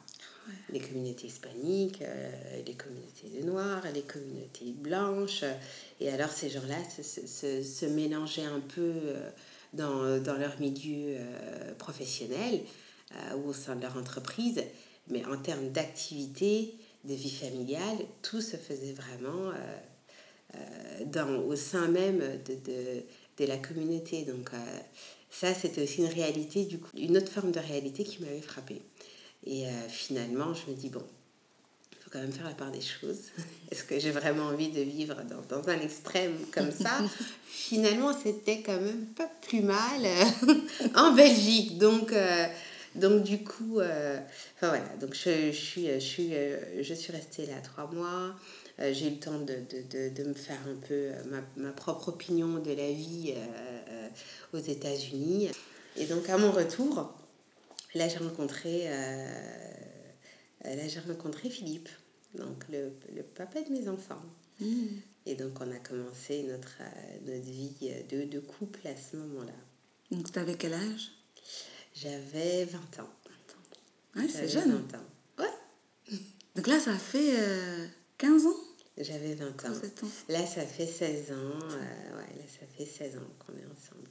[0.71, 5.45] Les communautés hispaniques, euh, les communautés de noirs, les communautés blanches.
[6.01, 9.31] Et alors, ces gens-là se, se, se, se mélangeaient un peu euh,
[9.73, 11.17] dans, dans leur milieu
[11.79, 12.61] professionnel
[13.37, 14.63] ou au sein de leur entreprise.
[15.09, 19.55] Mais en termes d'activité, de vie familiale, tout se faisait vraiment euh,
[20.55, 23.03] euh, dans, au sein même de, de,
[23.39, 24.25] de la communauté.
[24.25, 24.57] Donc euh,
[25.35, 28.83] ça, c'était aussi une réalité, du coup, une autre forme de réalité qui m'avait frappée.
[29.45, 31.03] Et euh, finalement, je me dis, bon,
[31.91, 33.31] il faut quand même faire la part des choses.
[33.73, 37.01] Est-ce que j'ai vraiment envie de vivre dans, dans un extrême comme ça?
[37.49, 40.55] Finalement, c'était quand même pas plus mal euh,
[40.95, 41.79] en Belgique.
[41.79, 42.47] Donc, euh,
[42.95, 44.21] donc du coup, euh,
[44.57, 46.33] enfin voilà, donc je, je, suis, je, suis,
[46.81, 48.37] je suis restée là trois mois.
[48.81, 51.41] Euh, j'ai eu le temps de, de, de, de me faire un peu euh, ma,
[51.63, 54.09] ma propre opinion de la vie euh,
[54.53, 55.51] aux États-Unis.
[55.97, 57.15] Et donc à mon retour,
[57.95, 58.89] là j'ai rencontré,
[60.65, 61.89] là j'ai rencontré Philippe,
[62.35, 64.21] donc le, le papa de mes enfants.
[65.27, 66.79] Et donc on a commencé notre,
[67.27, 67.77] notre vie
[68.11, 69.53] de, de couple à ce moment-là.
[70.11, 71.13] Donc, t'avais quel âge?
[71.95, 73.09] J'avais 20 ans.
[74.17, 74.71] Ouais, c'est jeune.
[74.91, 75.05] 20 ans.
[75.39, 76.19] Ouais,
[76.57, 77.87] Donc là, ça fait euh,
[78.19, 78.57] 15 ans?
[78.99, 79.71] J'avais 20 que ans.
[80.29, 81.35] Là, ça fait 16 ans.
[81.35, 84.09] euh, ouais, là, ça fait 16 ans qu'on est ensemble.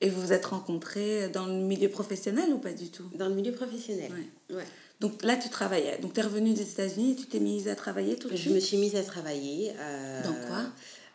[0.00, 3.08] Et vous vous êtes rencontrés dans le milieu professionnel ou pas du tout?
[3.14, 4.10] Dans le milieu professionnel.
[4.50, 4.64] Ouais.
[4.98, 5.98] Donc là, tu travaillais.
[5.98, 8.40] Donc, tu es revenue des États-Unis et tu t'es mise à travailler tout de Je
[8.42, 8.54] suite?
[8.54, 9.72] me suis mise à travailler.
[9.78, 10.64] euh, Dans quoi?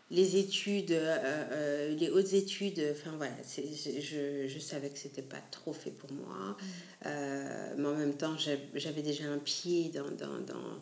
[0.10, 5.74] Les études, euh, les hautes études, enfin voilà, je, je savais que c'était pas trop
[5.74, 6.56] fait pour moi.
[7.06, 10.82] Euh, mais en même temps, j'avais déjà un pied dans, dans, dans,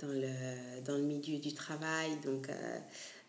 [0.00, 2.10] dans, le, dans le milieu du travail.
[2.24, 2.78] Donc, euh,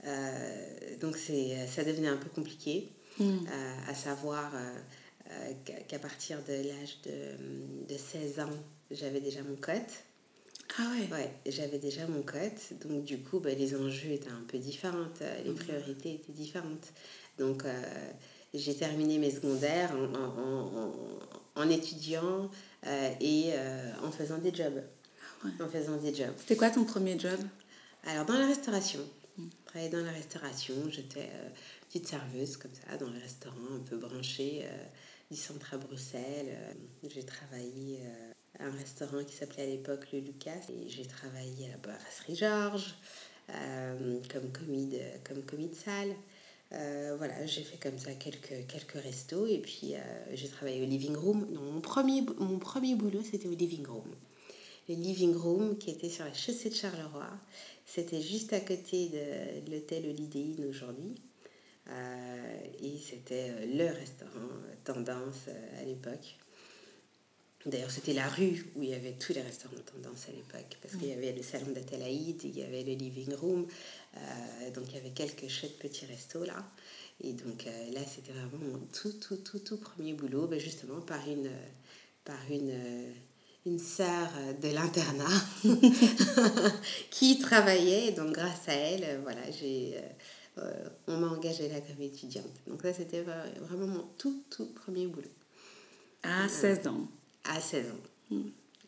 [0.05, 2.89] euh, donc c'est, ça devenait un peu compliqué.
[3.19, 3.23] Hmm.
[3.47, 4.51] Euh, à savoir
[5.87, 8.49] qu'à partir de l'âge de, de 16 ans,
[8.89, 9.75] j'avais déjà mon cote.
[10.79, 11.07] Ah ouais.
[11.17, 15.07] Ouais, j'avais déjà mon cote, donc du coup, bah, les enjeux étaient un peu différents,
[15.45, 16.87] les priorités étaient différentes.
[17.37, 17.81] Donc, euh,
[18.53, 20.93] j'ai terminé mes secondaires en, en, en-
[21.55, 22.49] en étudiant
[22.87, 24.81] euh, et euh, en faisant des jobs.
[25.59, 26.33] En faisant des jobs.
[26.37, 27.39] C'était quoi ton premier job?
[28.05, 28.99] Alors, dans la restauration,
[29.65, 31.49] travaillais dans la restauration, j'étais euh,
[31.87, 34.83] petite serveuse comme ça, dans le restaurant un peu branché euh,
[35.29, 36.47] du centre à Bruxelles.
[36.49, 36.73] Euh,
[37.09, 37.99] j'ai travaillé
[38.59, 42.35] à un restaurant qui s'appelait à l'époque le Lucas et j'ai travaillé à la brasserie
[42.35, 42.95] Georges
[44.31, 46.15] comme, commis de, comme commis de salle.
[46.73, 49.99] Euh, voilà, j'ai fait comme ça quelques, quelques restos et puis euh,
[50.33, 51.45] j'ai travaillé au living room.
[51.51, 54.15] Non, mon premier, mon premier boulot, c'était au living room
[54.89, 57.27] le living room qui était sur la chaussée de Charleroi.
[57.85, 61.15] C'était juste à côté de l'hôtel Holiday Inn aujourd'hui.
[61.89, 65.47] Euh, et c'était euh, le restaurant euh, tendance
[65.79, 66.37] à l'époque.
[67.65, 70.77] D'ailleurs, c'était la rue où il y avait tous les restaurants tendance à l'époque.
[70.81, 73.67] Parce qu'il y avait le salon d'Athélaïde, il y avait le living room.
[74.73, 76.71] donc, il y avait quelques chouettes petits restos là.
[77.23, 80.47] Et donc, là, c'était vraiment mon tout, tout, tout, tout premier boulot.
[80.47, 81.51] Ben, justement, par une,
[82.25, 82.73] par une,
[83.65, 85.27] une sœur euh, de l'internat
[87.09, 88.11] qui travaillait.
[88.11, 89.95] Donc, grâce à elle, euh, voilà, j'ai,
[90.57, 90.71] euh,
[91.07, 92.45] on m'a engagée là comme étudiante.
[92.67, 95.27] Donc, ça, c'était vra- vraiment mon tout, tout premier boulot.
[96.23, 97.07] À 16 ans.
[97.45, 98.35] À 16 ans.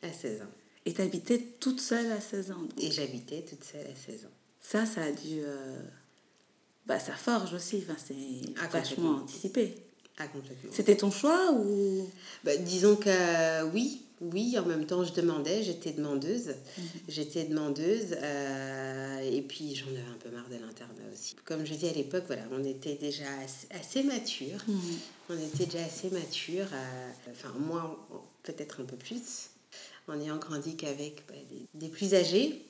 [0.01, 0.51] À 16 ans.
[0.86, 2.59] Et t'habitais toute seule à 16 ans.
[2.59, 2.71] donc?
[2.84, 4.30] Et j'habitais toute seule à 16 ans.
[4.59, 5.39] Ça, ça a dû...
[5.39, 5.82] euh,
[6.86, 7.84] Bah, ça forge aussi.
[7.88, 8.15] Enfin, c'est
[8.61, 9.76] Ah, vachement anticipé.
[10.19, 10.26] Ah.
[10.71, 12.07] C'était ton choix ou...
[12.43, 16.55] Bah, disons que euh, oui, oui, en même temps je demandais, j'étais demandeuse.
[17.07, 21.36] J'étais demandeuse euh, et puis j'en avais un peu marre de l'internat aussi.
[21.45, 24.59] Comme je dis à l'époque, voilà, on était déjà assez, assez mature.
[25.30, 28.07] On était déjà assez mature, euh, enfin moi
[28.43, 29.49] peut-être un peu plus,
[30.07, 32.65] en ayant grandi qu'avec bah, des, des plus âgés.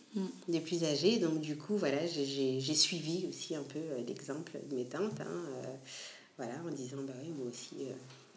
[0.48, 4.76] Des plus âgés, donc du coup, voilà, j'ai- suivi aussi un peu euh, l'exemple de
[4.76, 5.20] mes tantes.
[5.22, 5.64] hein, euh,
[6.38, 7.88] voilà, en disant, bah oui, moi aussi,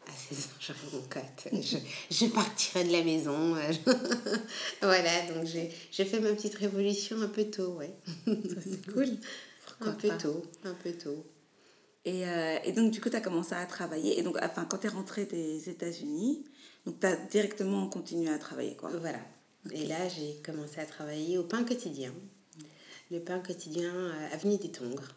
[0.07, 1.53] à 16 ans, j'aurai mon cote.
[1.53, 1.79] Je,
[2.11, 3.55] je partirai de la maison.
[4.83, 7.95] voilà, donc j'ai fait ma petite révolution un peu tôt, ouais.
[8.27, 9.09] C'est cool.
[9.67, 10.17] Pourquoi un peu pas.
[10.17, 11.25] tôt, un peu tôt.
[12.05, 14.19] Et, euh, et donc, du coup, tu as commencé à travailler.
[14.19, 16.45] Et donc, enfin, quand tu es rentrée des États-Unis,
[16.87, 18.91] donc tu as directement continué à travailler, quoi.
[19.01, 19.19] Voilà.
[19.73, 22.13] Et là, j'ai commencé à travailler au pain quotidien.
[23.11, 25.15] Le pain quotidien euh, Avenue des Tongres.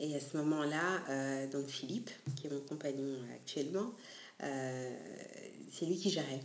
[0.00, 3.92] Et à ce moment-là, euh, donc Philippe, qui est mon compagnon actuellement,
[4.42, 4.96] euh,
[5.70, 6.40] c'est lui qui gérait.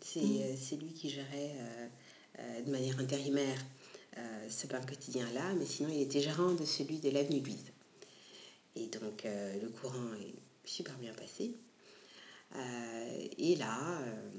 [0.00, 1.26] C'est euh, c'est lui qui gérait
[1.58, 1.88] euh,
[2.38, 3.58] euh, de manière intérimaire
[4.16, 7.72] euh, ce pain quotidien-là, mais sinon il était gérant de celui de l'avenue Louise.
[8.76, 10.34] Et donc euh, le courant est
[10.64, 11.56] super bien passé.
[12.56, 14.30] Euh, et là, euh,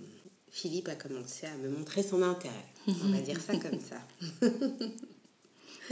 [0.49, 2.65] Philippe a commencé à me montrer son intérêt.
[2.87, 4.01] On va dire ça comme ça.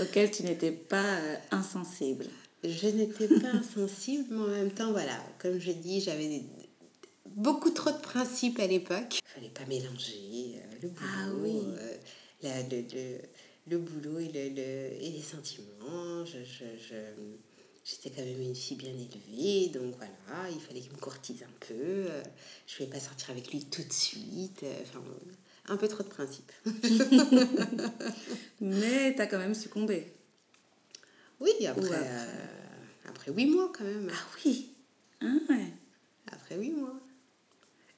[0.01, 2.25] Auquel tu n'étais pas euh, insensible.
[2.64, 6.45] Je n'étais pas insensible, mais en même temps, voilà, comme je dis, j'avais des-
[7.28, 9.20] beaucoup trop de principes à l'époque.
[9.24, 11.57] Il fallait pas mélanger euh, le boulot, Ah oui.
[11.66, 11.97] euh,
[12.43, 13.22] la- le, le-
[13.68, 16.26] le boulot et, le, le- et les sentiments.
[16.26, 16.95] Je, je- je-
[17.86, 21.51] J'étais quand même une fille bien élevée, donc voilà, il fallait qu'il me courtise un
[21.66, 21.74] peu.
[21.74, 22.22] euh,
[22.68, 24.64] Je ne pouvais pas sortir avec lui tout de suite.
[24.84, 25.01] Enfin,
[25.70, 26.51] un peu trop de principes.
[28.62, 30.14] Mais tu as quand même succombé.
[31.39, 32.45] Oui, après, euh,
[33.07, 34.09] après huit mois quand même.
[34.13, 34.73] Ah oui
[35.21, 35.73] Ah ouais.
[36.31, 36.93] Après huit mois.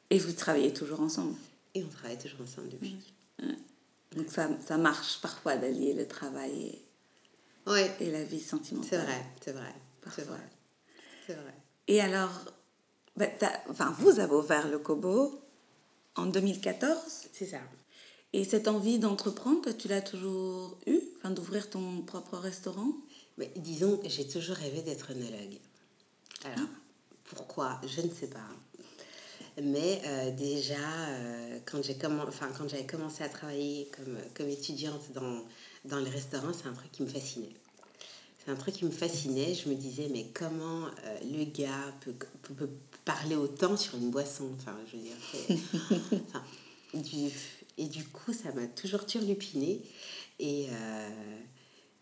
[0.10, 1.36] Et vous travaillez toujours ensemble?
[1.74, 2.98] Et on travaille toujours ensemble depuis.
[4.16, 6.80] Donc ça, ça marche parfois d'allier le travail
[7.66, 8.90] Ouais, et, et la vie sentimentale.
[8.90, 9.74] c'est vrai, c'est vrai,
[10.16, 10.38] c'est vrai.
[11.30, 11.54] Vrai.
[11.88, 12.32] Et alors,
[13.16, 13.28] bah,
[13.70, 15.40] enfin, vous avez ouvert le Kobo
[16.16, 17.00] en 2014.
[17.32, 17.60] C'est ça.
[18.34, 22.92] Et cette envie d'entreprendre, tu l'as toujours eu Enfin, d'ouvrir ton propre restaurant?
[23.42, 25.58] Mais disons, j'ai toujours rêvé d'être œnologue.
[26.46, 26.70] Alors,
[27.24, 27.82] pourquoi?
[27.88, 28.46] Je ne sais pas.
[29.60, 30.76] Mais euh, déjà,
[31.10, 31.80] euh, quand
[32.28, 35.44] enfin, j'avais commencé à travailler comme, comme étudiante dans,
[35.86, 37.50] dans les restaurants, c'est un truc qui me fascinait.
[38.46, 39.56] C'est un truc qui me fascinait.
[39.56, 42.14] Je me disais, mais comment euh, le gars peut,
[42.44, 42.70] peut, peut
[43.04, 44.52] parler autant sur une boisson?
[44.60, 45.54] Enfin, je veux dire, c'est-
[46.28, 46.44] enfin,
[46.94, 47.32] du,
[47.80, 49.82] et du coup, ça m'a toujours turlupiné.
[50.40, 51.10] Et, euh,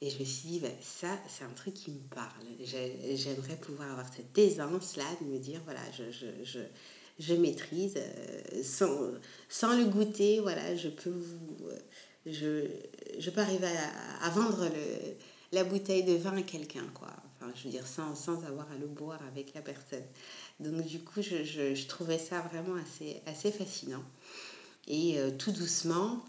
[0.02, 2.46] et je me suis dit, bah, ça, c'est un truc qui me parle.
[2.64, 6.60] J'ai- J'aimerais pouvoir avoir cette aisance-là de me dire, voilà, je, je, je,
[7.20, 7.96] je maîtrise.
[7.98, 9.12] euh, sans,
[9.50, 11.78] sans le goûter, voilà, je peux euh,
[12.26, 12.66] Je,
[13.20, 15.16] je peux arriver à, à vendre le,
[15.58, 17.10] la bouteille de vin à quelqu'un, quoi.
[17.42, 20.04] Enfin, je veux dire, sans, sans avoir à le boire avec la personne.
[20.60, 24.04] Donc, du coup, je, je, je trouvais ça vraiment assez, assez fascinant.
[24.88, 26.24] Et euh, tout doucement,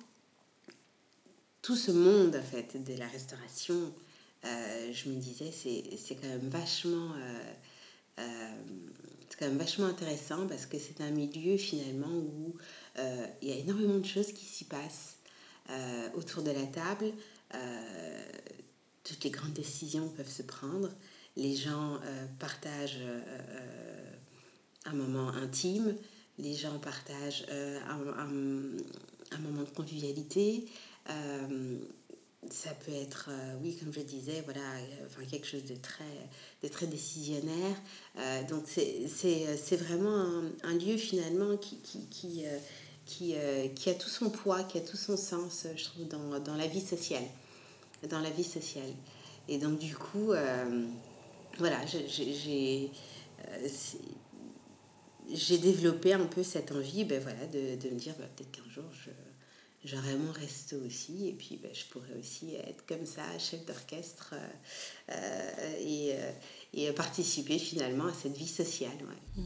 [1.62, 3.92] tout ce monde en fait de la restauration,
[4.44, 7.52] euh, je me disais c'est quand même vachement euh,
[8.20, 8.22] euh,
[9.28, 12.54] c'est quand même vachement intéressant parce que c'est un milieu finalement où
[13.40, 15.16] il y a énormément de choses qui s'y passent
[16.14, 17.12] autour de la table.
[19.04, 20.90] Toutes les grandes décisions peuvent se prendre.
[21.36, 21.98] Les gens
[22.38, 23.00] partagent
[24.84, 25.96] un moment intime.
[26.38, 30.66] Les gens partagent un moment de convivialité.
[31.08, 31.78] Euh,
[32.50, 36.04] ça peut être, euh, oui, comme je disais, voilà, euh, enfin, quelque chose de très,
[36.62, 37.76] de très décisionnaire.
[38.48, 42.44] Donc, c'est vraiment un, lieu, finalement, qui, qui, qui,
[43.04, 43.34] qui,
[43.74, 46.66] qui a tout son poids, qui a tout son sens, je trouve, dans, dans la
[46.66, 47.24] vie sociale.
[48.08, 48.92] Dans la vie sociale.
[49.48, 50.32] Et donc, du coup,
[51.58, 52.90] voilà, j'ai...
[55.32, 58.68] j'ai développé un peu cette envie ben voilà, de, de me dire ben, peut-être qu'un
[58.68, 59.10] jour je,
[59.84, 64.34] j'aurai mon resto aussi et puis ben, je pourrais aussi être comme ça, chef d'orchestre
[64.34, 66.32] euh, euh, et, euh,
[66.74, 68.90] et participer finalement à cette vie sociale.
[69.00, 69.44] ouais.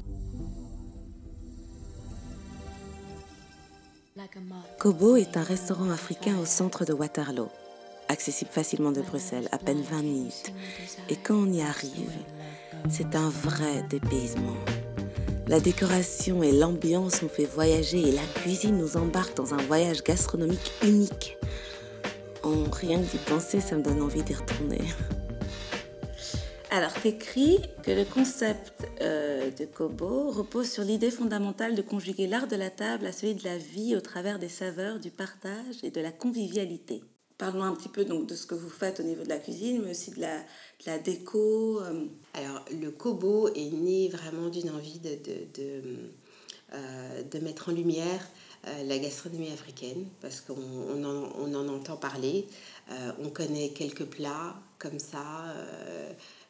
[4.79, 7.49] Kobo est un restaurant africain au centre de Waterloo,
[8.09, 10.53] accessible facilement de Bruxelles, à peine 20 minutes.
[11.09, 12.13] Et quand on y arrive,
[12.89, 14.55] c'est un vrai dépaysement.
[15.47, 20.03] La décoration et l'ambiance nous fait voyager et la cuisine nous embarque dans un voyage
[20.03, 21.37] gastronomique unique.
[22.43, 24.81] En rien que d'y penser, ça me donne envie d'y retourner.
[26.71, 32.49] Alors, t'écris que le concept euh, de Kobo repose sur l'idée fondamentale de conjuguer l'art
[32.49, 35.91] de la table à celui de la vie au travers des saveurs, du partage et
[35.91, 37.03] de la convivialité.
[37.45, 39.83] Parle-nous un petit peu donc de ce que vous faites au niveau de la cuisine,
[39.85, 40.21] mais aussi de
[40.87, 41.79] la, déco.
[41.83, 42.07] euh.
[42.33, 45.19] Alors, le Kobo est né vraiment d'une envie de,
[46.73, 48.27] euh, mettre en lumière
[48.67, 52.47] euh, la gastronomie africaine, parce qu'on on en, entend parler.
[53.23, 55.55] On connaît quelques plats comme ça,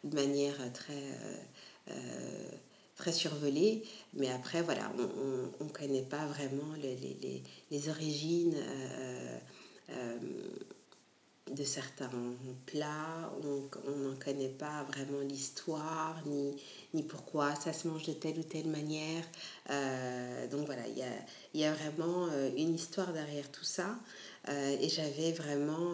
[0.04, 1.96] de manière très,
[2.94, 3.82] très survolée,
[4.12, 4.92] mais après, voilà,
[5.60, 8.54] on ne connaît pas vraiment les, origines.
[11.52, 12.10] De certains
[12.66, 16.56] plats, on n'en connaît pas vraiment l'histoire, ni,
[16.94, 19.24] ni pourquoi ça se mange de telle ou telle manière.
[19.70, 21.12] Euh, donc voilà, il y a,
[21.54, 23.98] y a vraiment euh, une histoire derrière tout ça.
[24.48, 25.92] Euh, et j'avais vraiment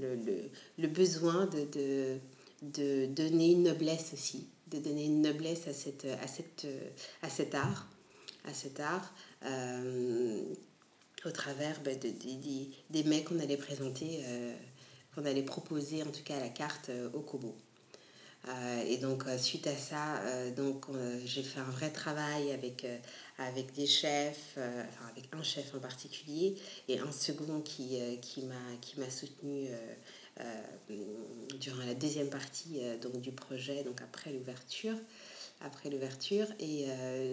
[0.00, 2.18] le, le, le besoin de, de,
[2.62, 6.66] de donner une noblesse aussi, de donner une noblesse à, cette, à, cette,
[7.22, 7.88] à cet art.
[8.46, 9.14] À cet art
[11.24, 14.22] au travers bah, de, de- des- mets qu'on allait présenter,
[15.14, 17.54] qu'on allait proposer en tout cas la carte euh, au Kobo.
[18.46, 20.20] Euh, et donc euh, suite à ça,
[20.54, 20.84] donc
[21.24, 22.86] j'ai fait un vrai travail avec,
[23.38, 26.54] avec des chefs, enfin avec un chef en particulier
[26.88, 29.68] et un second qui, qui m'a qui m'a soutenu
[31.58, 34.96] durant la deuxième partie donc du projet, donc après l'ouverture,
[35.62, 36.86] après l'ouverture et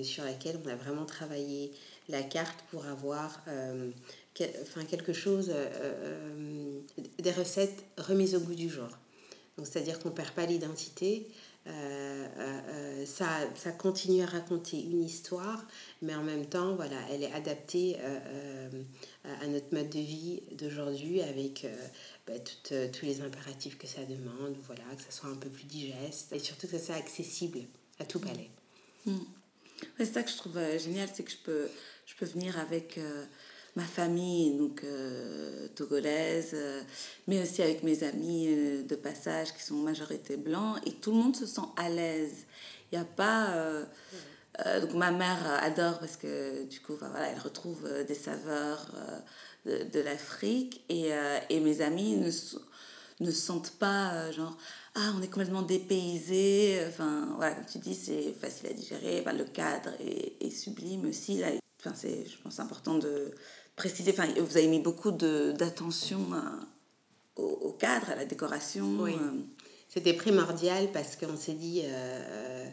[0.04, 1.74] sur laquelle on a vraiment travaillé
[2.08, 3.44] la carte pour avoir
[4.62, 6.80] enfin, quelque chose, euh, euh,
[7.20, 8.88] des recettes remises au goût du jour.
[9.58, 11.28] C'est-à-dire qu'on ne perd pas l'identité.
[11.68, 15.64] Euh, ça, ça continue à raconter une histoire,
[16.02, 17.98] mais en même temps, voilà, elle est adaptée
[19.24, 21.68] à notre mode de vie d'aujourd'hui avec
[22.26, 22.34] bah,
[22.72, 26.32] euh, tous les impératifs que ça demande, voilà, que ça soit un peu plus digeste
[26.34, 27.60] et surtout que ça soit accessible
[28.00, 28.50] à tout palais.
[29.06, 29.14] Ouais,
[29.98, 31.68] c'est ça que je trouve génial, c'est que je peux,
[32.06, 33.00] je peux venir avec
[33.76, 36.82] ma famille, donc euh, togolaise, euh,
[37.28, 41.12] mais aussi avec mes amis euh, de passage qui sont en majorité blancs, et tout
[41.12, 42.46] le monde se sent à l'aise.
[42.92, 43.56] Il n'y a pas...
[44.82, 48.92] donc ma mère adore parce que du coup, voilà, elle retrouve des saveurs
[49.66, 51.12] de, l'Afrique, et,
[51.50, 52.30] et mes amis ne,
[53.26, 54.58] ne sentent pas genre
[54.96, 59.32] ah on est complètement dépaysé enfin voilà comme tu dis c'est facile à digérer Enfin,
[59.32, 61.48] le cadre est, est sublime aussi là
[61.80, 63.32] enfin c'est je pense important de
[63.76, 66.20] préciser enfin vous avez mis beaucoup d'attention
[67.36, 69.14] au, au cadre à la décoration Oui.
[69.14, 69.32] euh,
[69.90, 72.66] C'était primordial parce qu'on s'est dit, euh,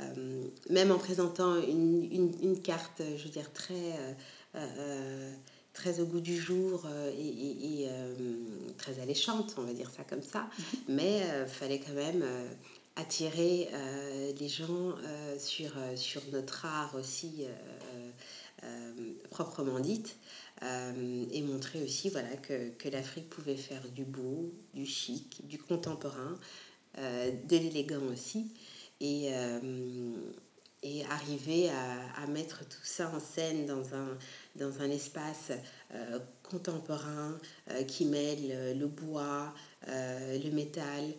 [0.00, 3.92] euh, même en présentant une, une, une carte, je veux dire, très,
[4.54, 5.32] euh,
[5.74, 6.86] très au goût du jour
[7.18, 7.88] et, et- et,
[8.78, 10.48] très alléchante, on va dire ça comme ça,
[10.88, 12.24] mais il fallait quand même
[12.96, 13.68] attirer
[14.38, 14.92] les gens
[15.38, 17.44] sur, sur notre art aussi
[19.30, 20.16] proprement dite.
[20.62, 25.58] Euh, et montrer aussi voilà, que, que l'Afrique pouvait faire du beau, du chic, du
[25.58, 26.38] contemporain,
[26.98, 28.52] euh, de l'élégant aussi,
[29.00, 30.12] et, euh,
[30.84, 34.16] et arriver à, à mettre tout ça en scène dans un,
[34.54, 35.50] dans un espace
[36.42, 37.38] contemporain
[37.88, 39.54] qui mêle le bois,
[39.86, 41.12] le métal,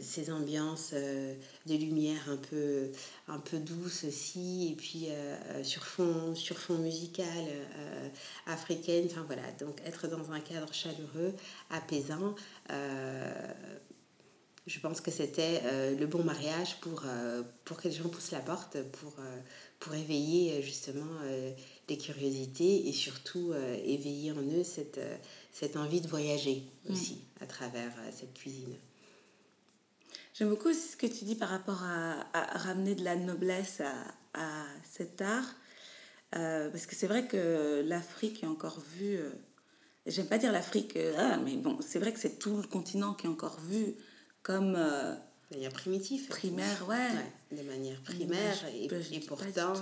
[0.00, 1.34] ces ambiances euh,
[1.66, 2.90] de lumière un peu,
[3.28, 8.08] un peu douces aussi, et puis euh, sur, fond, sur fond musical euh,
[8.46, 9.06] africaine.
[9.10, 11.34] Enfin voilà, donc être dans un cadre chaleureux,
[11.70, 12.34] apaisant.
[12.70, 13.52] euh,
[14.66, 18.30] je pense que c'était euh, le bon mariage pour, euh, pour que les gens poussent
[18.30, 19.38] la porte, pour, euh,
[19.80, 21.50] pour éveiller euh, justement euh,
[21.88, 25.16] les curiosités et surtout euh, éveiller en eux cette, euh,
[25.52, 28.74] cette envie de voyager aussi à travers euh, cette cuisine.
[30.34, 33.80] J'aime beaucoup aussi ce que tu dis par rapport à, à ramener de la noblesse
[33.80, 33.92] à,
[34.34, 35.54] à cet art.
[36.36, 39.16] Euh, parce que c'est vrai que l'Afrique est encore vue.
[39.16, 39.30] euh,
[40.06, 43.14] J'aime pas dire l'Afrique, euh, ah, mais bon, c'est vrai que c'est tout le continent
[43.14, 43.96] qui est encore vu
[44.42, 46.28] comme De manière primitive.
[46.28, 46.96] primaire, ouais.
[46.96, 49.74] Ouais, de manière primaire je et, je et pourtant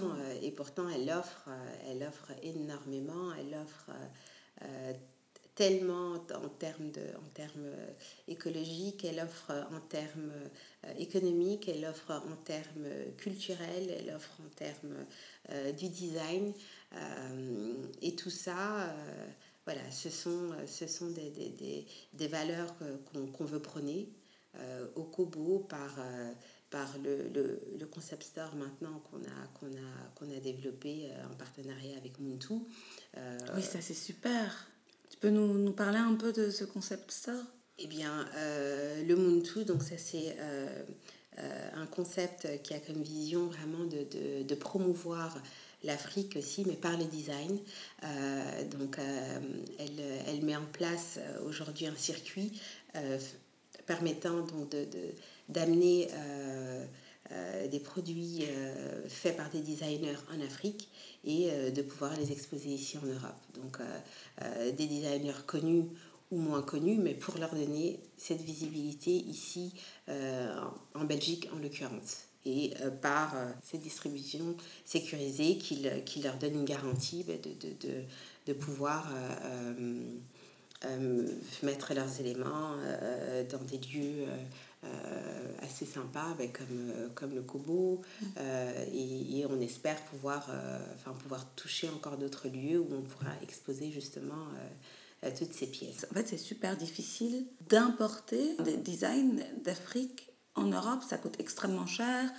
[0.43, 1.49] et pourtant elle offre
[1.87, 3.91] elle offre énormément elle offre
[5.59, 7.91] tellement en termes, de, en termes euh,
[8.29, 12.87] écologiques, elle offre en termes euh, économiques, elle offre en termes
[13.17, 15.05] culturels, elle offre en termes
[15.51, 16.53] euh, du design.
[18.01, 18.95] Et tout ça,
[19.67, 22.73] voilà, ce sont, ce sont des, des, des, des valeurs
[23.07, 24.09] qu'on qu'on veut prôner
[24.95, 25.95] au Kobo par,
[26.71, 31.37] par le, le, le concept store maintenant qu'on a, qu'on a, qu'on a développé en
[31.37, 32.55] partenariat avec Muntu.
[33.55, 34.71] Oui, ça c'est super.
[35.21, 37.43] Peux nous, nous parler un peu de ce concept store?
[37.79, 40.85] Eh bien, euh, le Muntu, donc ça c'est euh,
[41.39, 45.37] euh, un concept qui a comme vision vraiment de, de, de promouvoir
[45.85, 47.59] l'Afrique aussi, mais par le design.
[48.05, 48.99] Euh, donc,
[49.79, 52.61] elle, elle met en place aujourd'hui un circuit
[53.87, 54.87] permettant donc de,
[55.49, 56.09] d'amener
[57.68, 60.89] des produits euh, faits par des designers en Afrique
[61.24, 63.41] et euh, de pouvoir les exposer ici en Europe.
[63.55, 63.99] Donc, euh,
[64.43, 65.85] euh, des designers connus
[66.31, 69.72] ou moins connus, mais pour leur donner cette visibilité ici
[70.09, 70.55] euh,
[70.95, 72.24] en Belgique en l'occurrence.
[72.45, 77.35] Et euh, par euh, cette distribution sécurisée qui, le- qui leur donne une garantie bah,
[77.43, 78.05] de, de, de,
[78.47, 80.01] de pouvoir euh, euh,
[80.85, 81.29] euh,
[81.62, 84.26] mettre leurs éléments euh, dans des lieux
[84.85, 88.03] euh, assez sympas, bah, comme, euh, comme le Kobo.
[88.37, 93.03] Euh, et, et on espère pouvoir, euh, enfin, pouvoir toucher encore d'autres lieux où on
[93.03, 94.47] pourra exposer justement
[95.37, 96.07] toutes ces pièces.
[96.11, 101.03] En fait, c'est super difficile d'importer des designs d'Afrique en Europe.
[101.09, 102.31] Ça coûte extrêmement cher.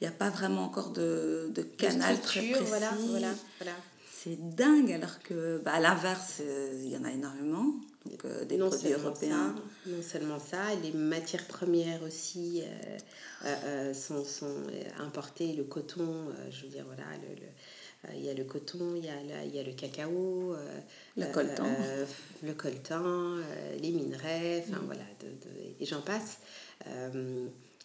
[0.00, 2.64] Il n'y a pas vraiment encore de, de canal très précis.
[2.66, 3.72] voilà, voilà, voilà.
[4.12, 6.42] C'est dingue, alors que, bah, à l'inverse,
[6.74, 7.72] il y en a énormément.
[8.10, 9.54] Donc, euh, des non produits européens.
[9.56, 12.98] Ça, non seulement ça, les matières premières aussi euh,
[13.46, 14.56] euh, sont, sont
[14.98, 15.52] importées.
[15.54, 19.08] Le coton, je veux dire, voilà, le, le- il y a le coton, il y
[19.08, 20.80] a, la- il y a le cacao, euh,
[21.16, 21.64] Le coltan.
[21.66, 22.06] euh,
[22.44, 26.38] le coltan, euh, les minerais, enfin voilà, de, de- et j'en passe.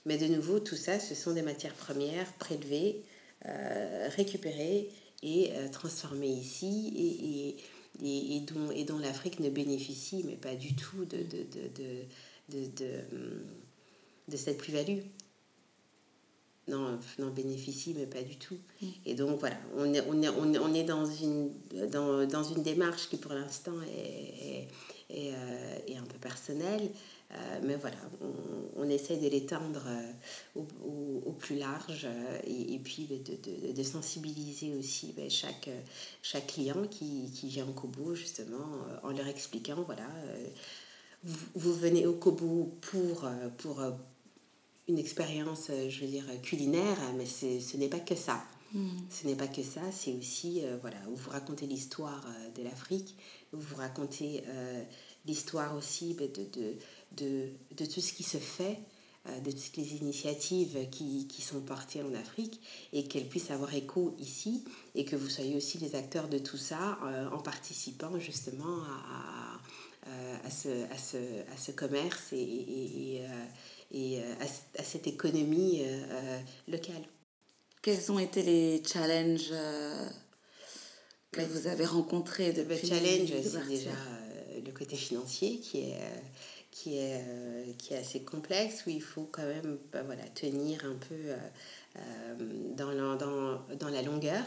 [0.05, 3.01] Mais de nouveau, tout ça, ce sont des matières premières prélevées,
[4.15, 4.89] récupérées
[5.23, 7.55] et transformées ici et, et,
[8.03, 11.45] et, et dont, et dont l'Afrique ne bénéficie, mais pas du tout, de, de,
[12.49, 13.43] de, de,
[14.27, 14.99] de, cette plus-value.
[16.67, 18.57] Non, n'en bénéficie, mais pas du tout.
[19.05, 21.51] Et donc voilà, on est, on est, on est, on est dans, une,
[21.89, 24.67] dans, dans une démarche qui pour l'instant est, est,
[25.09, 26.89] est, euh, est un peu personnelle.
[27.33, 30.11] Euh, mais voilà, on, on essaie de l'étendre euh,
[30.55, 35.29] au, au, au plus large euh, et, et puis de, de, de, sensibiliser aussi ben,
[35.29, 35.69] chaque,
[36.21, 38.67] chaque client qui, qui vient au Kobo justement
[39.03, 40.07] en leur expliquant voilà,
[41.23, 43.29] vous, vous venez au Kobo pour,
[43.59, 43.81] pour,
[44.87, 48.43] une expérience, je veux dire, culinaire, mais ce n'est pas que ça.
[49.09, 52.63] Ce n'est pas que ça, c'est aussi, euh, voilà, où vous racontez l'histoire euh, de
[52.63, 53.17] l'Afrique,
[53.51, 54.83] où vous racontez euh,
[55.25, 56.75] l'histoire aussi ben, de, de,
[57.17, 58.79] de, de tout ce qui se fait,
[59.27, 62.59] euh, de toutes les initiatives qui, qui sont portées en Afrique,
[62.93, 64.63] et qu'elles puissent avoir écho ici,
[64.95, 69.59] et que vous soyez aussi les acteurs de tout ça euh, en participant justement à,
[70.09, 71.17] à, à ce, à, ce,
[71.53, 73.45] à ce commerce et, et, et, euh,
[73.91, 74.33] et, euh,
[74.79, 77.03] à, cette économie euh, euh, locale.
[77.81, 80.07] Quels ont été les challenges euh,
[81.31, 85.95] que vous avez rencontrés Le depuis challenge, c'est déjà euh, le côté financier qui est,
[85.95, 86.17] euh,
[86.71, 90.83] qui, est, euh, qui est assez complexe, où il faut quand même bah, voilà, tenir
[90.85, 91.37] un peu euh,
[91.97, 92.35] euh,
[92.75, 94.43] dans, la, dans, dans la longueur,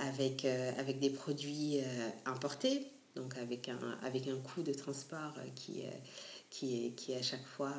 [0.00, 1.78] avec, avec des produits
[2.26, 5.84] importés, donc avec un, avec un coût de transport qui,
[6.50, 7.72] qui, est, qui à chaque fois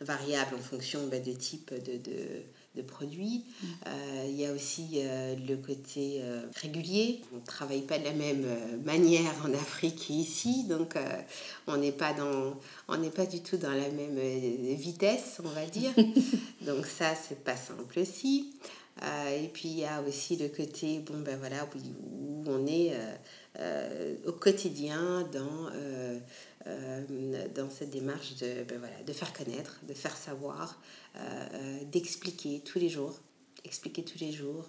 [0.00, 2.42] variable en fonction bah, de type de, de,
[2.76, 3.44] de produits.
[3.86, 7.20] Euh, il y a aussi euh, le côté euh, régulier.
[7.32, 8.46] On ne travaille pas de la même
[8.84, 10.94] manière en Afrique qu'ici, donc
[11.66, 12.58] on n'est pas, dans,
[12.88, 14.18] on n'est pas du tout dans la même
[14.74, 15.92] vitesse, on va dire.
[16.62, 18.52] donc ça, c'est pas simple aussi.
[19.02, 22.66] Euh, et puis il y a aussi le côté, bon ben voilà, où, où on
[22.66, 23.14] est euh,
[23.58, 25.70] euh, au quotidien dans,
[27.54, 30.78] dans cette démarche de, ben voilà, de faire connaître, de faire savoir,
[31.90, 33.20] d'expliquer tous les jours,
[33.64, 34.68] expliquer tous les jours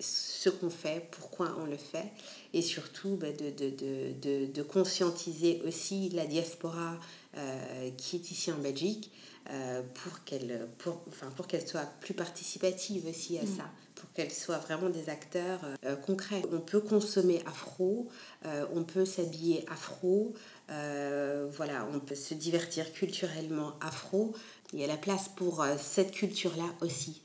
[0.00, 2.10] ce qu'on fait, pourquoi on le fait,
[2.52, 6.98] et surtout ben, de, de, de, de, conscientiser aussi la diaspora
[7.36, 9.10] euh, qui est ici en Belgique
[9.50, 14.32] euh, pour qu'elle pour, enfin, pour qu'elle soit plus participative aussi à ça, pour qu'elle
[14.32, 16.42] soit vraiment des acteurs euh, concrets.
[16.52, 18.08] On peut consommer afro,
[18.46, 20.34] euh, on peut s'habiller afro,
[20.70, 24.34] euh, voilà, on peut se divertir culturellement afro.
[24.72, 27.22] Il y a la place pour euh, cette culture-là aussi.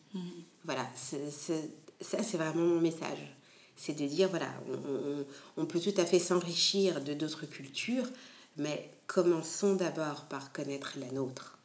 [0.65, 1.69] Voilà, c'est- c'est-
[2.01, 3.35] ça c'est vraiment mon message.
[3.75, 5.25] C'est de dire, voilà, on, on-
[5.57, 8.07] on peut tout à fait s'enrichir de d'autres cultures,
[8.57, 11.57] mais commençons d'abord par connaître la nôtre.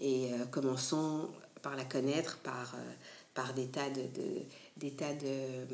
[0.00, 1.28] Et euh, commençons
[1.62, 2.92] par la connaître par, euh,
[3.34, 4.42] par des tas de, de-
[4.76, 5.68] des tas de,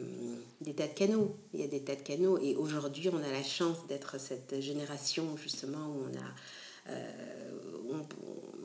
[0.61, 1.35] des tas de canaux.
[1.55, 2.37] Il y a des tas de canaux.
[2.39, 6.91] Et aujourd'hui, on a la chance d'être cette génération, justement, où on a...
[6.91, 7.51] euh,
[7.91, 8.07] on,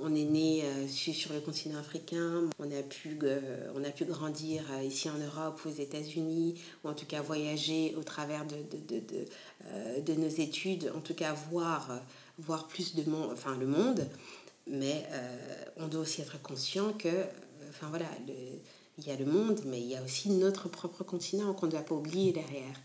[0.01, 4.05] on est né euh, sur le continent africain, on a pu, euh, on a pu
[4.05, 8.55] grandir euh, ici en Europe, aux États-Unis, ou en tout cas voyager au travers de,
[8.55, 11.89] de, de, de, de nos études, en tout cas voir,
[12.37, 14.07] voir plus de monde, enfin le monde.
[14.67, 17.25] Mais euh, on doit aussi être conscient que,
[17.69, 18.33] enfin voilà, le-
[18.99, 21.71] il y a le monde, mais il y a aussi notre propre continent qu'on ne
[21.71, 22.75] doit pas oublier derrière.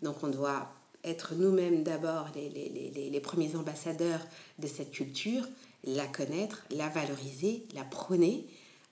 [0.00, 0.70] Donc on doit
[1.04, 4.20] être nous-mêmes d'abord les, les, les- les, les premiers ambassadeurs
[4.60, 5.44] de cette culture,
[5.86, 8.46] la connaître, la valoriser, la prôner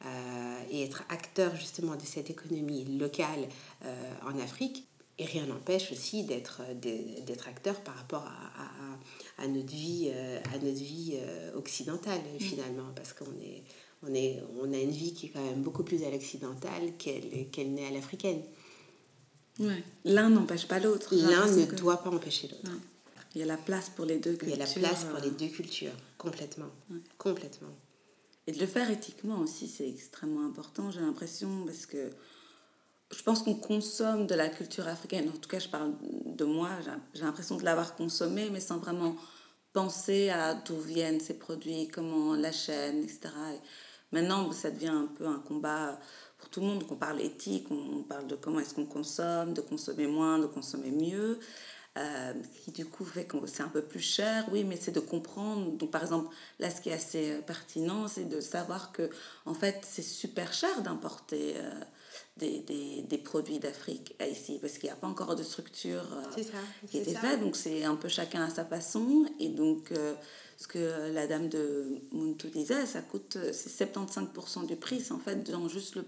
[0.05, 3.49] euh, et être acteur justement de cette économie locale
[3.85, 4.87] euh, en Afrique.
[5.19, 10.41] Et rien n'empêche aussi d'être d'être acteur par rapport à, à- à notre vie, euh,
[10.53, 13.63] à notre vie euh, occidentale finalement, parce qu'on est,
[14.03, 17.49] on est, on a une vie qui est quand même beaucoup plus à l'occidentale qu'elle
[17.51, 18.43] qu'elle n'est à l'africaine.
[19.61, 19.85] Ouais.
[20.05, 21.15] L'un n'empêche pas l'autre.
[21.15, 22.65] L'un ne que- doit pas empêcher l'autre.
[22.73, 22.81] Ouais.
[23.35, 24.59] Il y a la place pour les deux Il cultures.
[24.59, 26.71] y a la place pour euh, les deux cultures, complètement.
[27.19, 27.75] Complètement.
[28.47, 32.11] Et de le faire éthiquement aussi, c'est extrêmement important, j'ai l'impression, parce que
[33.17, 35.29] je pense qu'on consomme de la culture africaine.
[35.35, 35.93] En tout cas, je parle
[36.27, 36.69] de moi,
[37.15, 39.17] j'ai- l'impression de l'avoir consommée, mais sans vraiment
[39.73, 43.21] penser à d'où viennent ces produits, comment on l'achète, etc.
[43.55, 43.61] Et
[44.15, 45.99] maintenant, ça devient un peu un combat
[46.39, 46.81] pour tout le monde.
[46.81, 50.47] Donc, on parle éthique, on parle de comment est-ce qu'on consomme, de consommer moins, de
[50.47, 51.39] consommer mieux.
[51.97, 52.33] Euh,
[52.65, 55.71] qui du coup fait que c'est un peu plus cher, oui, mais c'est de comprendre.
[55.73, 59.11] Donc par exemple, là, ce qui est assez euh, pertinent, c'est de savoir que
[59.47, 61.71] en fait, c'est super cher d'importer euh,
[62.37, 66.05] des, des, des produits d'Afrique à ici, parce qu'il n'y a pas encore de structure
[66.13, 67.21] euh, ça, qui ça.
[67.21, 69.27] faite, donc c'est un peu chacun à sa façon.
[69.39, 69.93] Et donc,
[70.57, 75.13] ce que la dame de Muntu disait, ça coûte, euh, c'est 75% du prix, c'est
[75.13, 76.05] en fait dans juste le,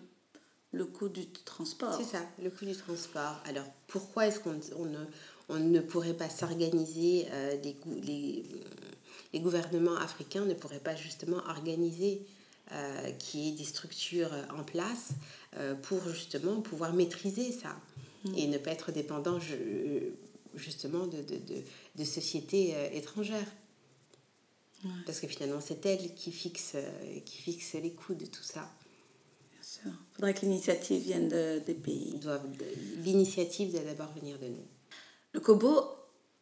[0.73, 1.95] le coût du transport.
[1.95, 3.41] C'est ça, le coût du transport.
[3.45, 5.05] Alors, pourquoi est-ce qu'on on ne,
[5.49, 8.45] on ne pourrait pas s'organiser, euh, les, gou- les,
[9.33, 12.23] les gouvernements africains ne pourraient pas justement organiser
[12.73, 15.11] euh, qu'il y ait des structures en place
[15.57, 17.77] euh, pour justement pouvoir maîtriser ça
[18.37, 20.11] et ne pas être dépendant je-
[20.55, 21.63] justement de, de, de,
[21.97, 23.53] de sociétés euh, étrangères.
[25.05, 28.69] Parce que finalement, c'est elles qui fixent, euh, qui fixent les coûts de tout ça.
[29.53, 29.91] Bien sûr.
[30.13, 32.19] Il faudrait que l'initiative vienne de- des pays.
[33.05, 34.67] L'initiative doit d'abord venir de nous.
[35.37, 35.85] Le Kobo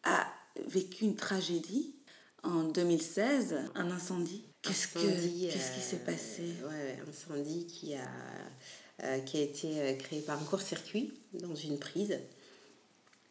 [0.05, 0.25] a
[0.69, 1.97] vécu une tragédie
[2.45, 4.45] en 2016, un incendie.
[4.63, 6.43] Qu'est-ce que Incendie, qu'est-ce qui euh, s'est passé?
[6.63, 8.09] ouais, incendie qui a,
[9.03, 12.21] euh, qui a été euh, créé par un court-circuit dans une prise.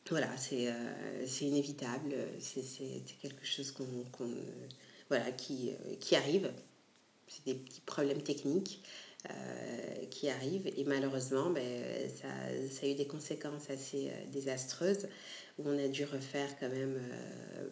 [0.10, 4.26] Voilà, c'est euh, inévitable, c'est quelque chose qu'on, euh,
[5.08, 6.52] voilà, qui, euh, qui arrive.
[7.30, 8.84] C'est des petits problèmes techniques
[9.30, 11.64] euh, qui arrivent et malheureusement, ben,
[12.10, 12.28] ça,
[12.70, 15.08] ça a eu des conséquences assez euh, désastreuses
[15.60, 17.68] où on a dû refaire quand même euh,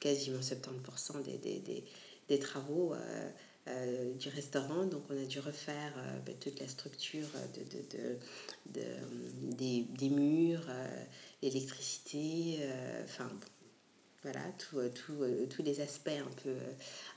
[0.00, 1.84] quasiment 70% des, des, des,
[2.28, 3.30] des travaux euh,
[3.68, 4.84] euh, du restaurant.
[4.86, 9.82] Donc on a dû refaire euh, ben, toute la structure de, de, de, de- des,
[9.98, 11.04] des murs, euh,
[11.42, 12.58] l'électricité,
[13.04, 13.30] enfin
[14.22, 16.54] voilà, tout, tout, tous les aspects un peu,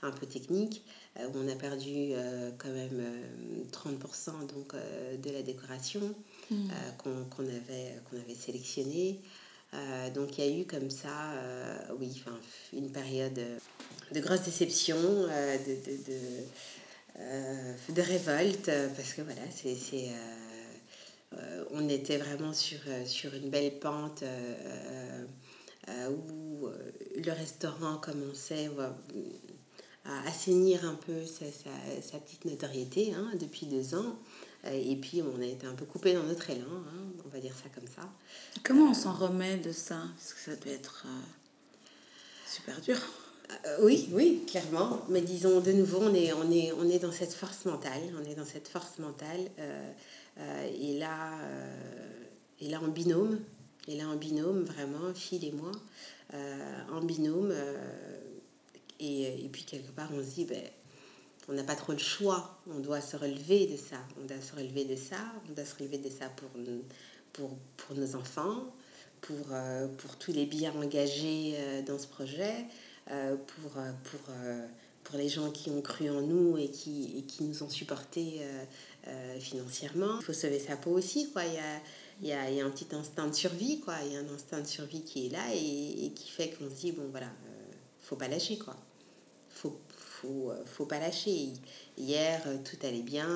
[0.03, 0.83] un peu techniques.
[1.17, 2.11] Où on a perdu
[2.59, 4.73] quand même euh, 30% donc,
[5.21, 6.13] de la décoration
[6.99, 9.21] qu'on qu'on avait, qu'on avait sélectionnée.
[9.73, 12.23] Euh, donc il y a eu comme ça, euh, oui,
[12.73, 13.57] une période euh,
[14.11, 15.97] de grosse déception, de, de,
[17.17, 19.75] de, de révolte, parce que voilà, c'est...
[19.75, 20.09] c'est,
[21.71, 24.23] on était vraiment sur, sur une belle pente
[26.09, 26.67] où
[27.15, 28.71] le restaurant commençait
[30.05, 31.45] à assainir un peu sa,
[32.01, 34.17] sa, petite notoriété hein, depuis deux ans.
[34.71, 37.53] Et puis on a été un peu coupé dans notre élan, hein, on va dire
[37.53, 38.09] ça comme ça.
[38.63, 40.01] Comment on s'en remet de ça?
[40.17, 41.09] Parce que ça doit être euh,
[42.47, 42.97] super dur.
[43.65, 45.01] Euh, oui, oui, clairement.
[45.09, 48.01] Mais disons, de nouveau, on est, on est, on est dans cette force mentale.
[48.19, 49.49] On est dans cette force mentale.
[49.59, 49.91] euh,
[50.39, 52.23] euh, et, là, euh,
[52.61, 53.39] et là, en binôme.
[53.87, 55.71] Et là, en binôme, vraiment, Phil et moi,
[56.33, 57.49] euh, en binôme.
[57.51, 58.19] euh,
[58.99, 60.61] et, et puis, quelque part, on se dit, ben,
[61.47, 62.59] on n'a pas trop le choix.
[62.69, 63.97] On doit se relever de ça.
[64.21, 65.17] On doit se relever de ça.
[65.49, 66.49] On doit se relever de ça pour,
[67.33, 68.73] pour, pour nos enfants,
[69.21, 72.65] pour, euh, pour tous les biens engagés euh, dans ce projet,
[73.11, 74.19] euh, pour, pour,
[75.03, 78.41] pour les gens qui ont cru en nous et qui, qui nous ont supportés
[79.39, 80.19] financièrement.
[80.19, 81.31] Il faut sauver sa peau aussi.
[81.31, 81.45] Quoi.
[81.45, 81.81] Il y a,
[82.21, 83.95] il y a, il y a un petit instinct de survie, quoi.
[84.05, 86.75] Il y a un instinct de survie qui est là et, qui fait qu'on se
[86.75, 87.29] dit, bon, voilà,
[88.01, 88.75] faut pas lâcher, quoi.
[89.49, 91.53] Faut, faut, faut pas lâcher.
[91.97, 93.27] Hier, tout allait bien,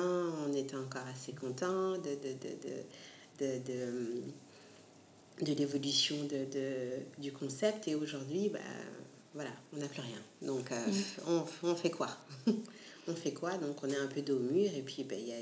[0.46, 2.76] on était encore assez contents de, de, de, de,
[3.40, 8.58] de, de, de l'évolution de, de, du concept et aujourd'hui, bah,
[9.34, 10.20] voilà, on n'a plus rien.
[10.42, 10.86] Donc, euh,
[11.26, 12.08] on, on fait quoi?
[13.06, 13.58] On fait quoi?
[13.58, 15.36] Donc, on est un peu dos au mur et puis, bah, il y a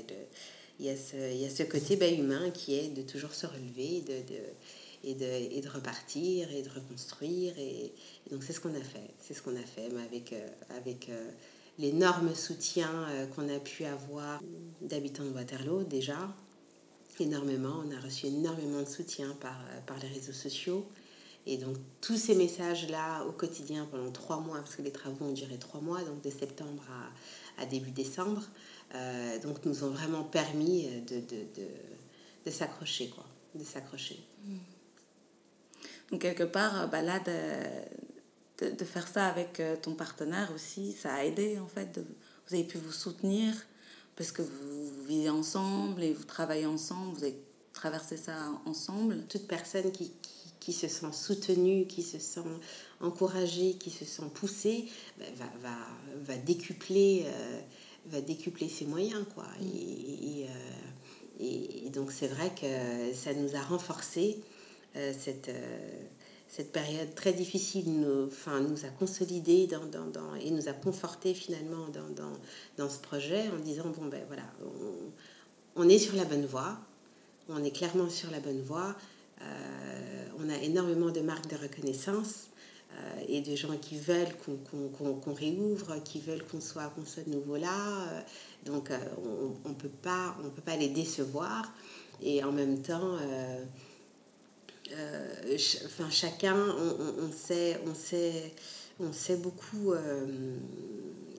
[0.79, 3.45] il y a ce, y a ce côté ben, humain qui est de toujours se
[3.45, 4.41] relever de, de,
[5.03, 7.53] et, de, et de repartir et de reconstruire.
[7.57, 7.93] Et,
[8.27, 9.11] et donc, c'est ce qu'on a fait.
[9.19, 10.47] C'est ce qu'on a fait, mais avec, euh,
[10.77, 11.31] avec euh,
[11.79, 14.41] l'énorme soutien euh, qu'on a pu avoir
[14.81, 16.17] d'habitants de Waterloo, déjà.
[17.19, 17.83] Énormément.
[17.85, 20.87] On a reçu énormément de soutien par, euh, par les réseaux sociaux.
[21.45, 25.33] Et donc, tous ces messages-là au quotidien pendant trois mois, parce que les travaux ont
[25.33, 26.83] duré trois mois, donc de septembre
[27.57, 28.41] à, début décembre,
[28.95, 31.67] euh, donc nous ont vraiment permis de, de, de,
[32.45, 33.25] de s'accrocher, quoi.
[33.55, 34.19] De s'accrocher.
[36.11, 40.93] Donc, quelque part, euh, bah, là, de, de, faire ça avec euh, ton partenaire aussi,
[40.93, 41.99] ça a aidé, en fait.
[42.47, 43.53] vous avez pu vous soutenir
[44.15, 47.37] parce que vous, vivez ensemble et vous travaillez ensemble, vous avez
[47.73, 48.33] traversé ça
[48.65, 49.25] ensemble.
[49.27, 52.41] Toute personne qui, qui, qui se sent soutenue, qui se sent
[53.01, 54.85] encouragée, qui se sent poussée,
[55.17, 55.77] ben, va, va,
[56.23, 57.59] va, décupler, euh,
[58.07, 59.45] va décupler ses moyens, quoi.
[59.61, 59.65] Et,
[60.41, 60.49] et, euh,
[61.39, 64.39] et- et donc, c'est vrai que ça nous a renforcé
[64.95, 65.49] euh, cette...
[66.55, 71.33] cette période très difficile nous, enfin, nous a consolidé dans, dans, et nous a conforté
[71.33, 72.27] finalement dans,
[72.77, 74.43] dans, ce projet en disant bon ben voilà
[75.75, 76.77] on, on est sur la bonne voie
[77.49, 78.95] on est clairement sur la bonne voie
[79.41, 85.33] Euh, on a énormément de marques de reconnaissance euh, et de gens qui veulent qu'on
[85.33, 87.79] réouvre qui veulent qu'on soit soit de nouveau là
[88.11, 88.21] Euh,
[88.69, 88.85] donc
[89.65, 91.61] on ne peut pas on peut pas les décevoir
[92.29, 93.17] et en même temps
[95.57, 98.53] ch- enfin chacun on, on, sait on sait
[98.99, 100.25] on s'est beaucoup euh,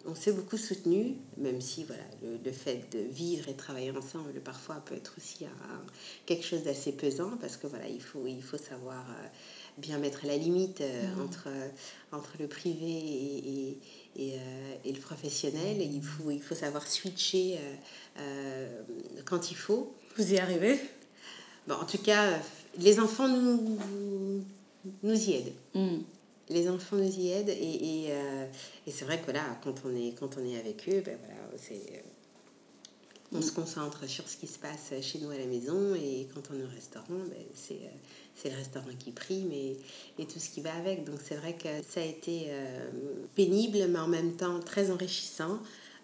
[0.07, 4.33] on s'est beaucoup soutenu même si voilà le, le fait de vivre et travailler ensemble
[4.45, 5.83] parfois peut être aussi un-
[6.27, 9.27] quelque chose d'assez pesant parce que voilà il faut il faut savoir euh,
[9.79, 11.49] bien mettre la limite euh, entre
[12.13, 13.79] entre le privé et, et,
[14.17, 15.81] et, euh, et le professionnel.
[15.81, 17.75] Et il faut il faut savoir switcher euh,
[18.21, 18.83] euh,
[19.25, 19.95] quand il faut.
[20.17, 20.79] Vous y arrivez?
[21.67, 22.37] Bon, en tout cas, euh,
[22.79, 23.79] les enfants nous,
[25.03, 25.53] nous y aident.
[25.75, 25.99] Hmm.
[26.49, 28.47] Les enfants nous y aident et, et, euh,
[28.87, 31.41] et c'est vrai que voilà, quand on est, quand on est avec eux, ben voilà,
[31.57, 32.01] c'est, euh,
[33.35, 36.43] on se concentre sur ce qui se passe chez nous à la maison et quand
[36.53, 37.97] on est au restaurant, ben c'est, euh,
[38.35, 39.77] c'est le restaurant qui prime et,
[40.19, 41.05] et tout ce qui va avec.
[41.05, 42.87] Donc c'est vrai que ça a été euh,
[43.35, 45.59] pénible mais en même temps très enrichissant.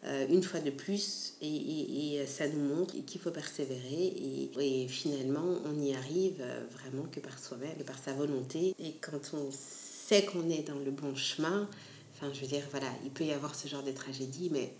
[0.04, 4.50] Euh, une fois de plus, et, et, et ça nous montre qu'il faut persévérer, et,
[4.58, 8.74] et finalement, on n'y arrive euh, vraiment que par soi-même et par sa volonté.
[8.78, 11.68] Et quand on sait qu'on est dans le bon chemin,
[12.14, 14.72] enfin, je veux dire, voilà, il peut y avoir ce genre de tragédie, mais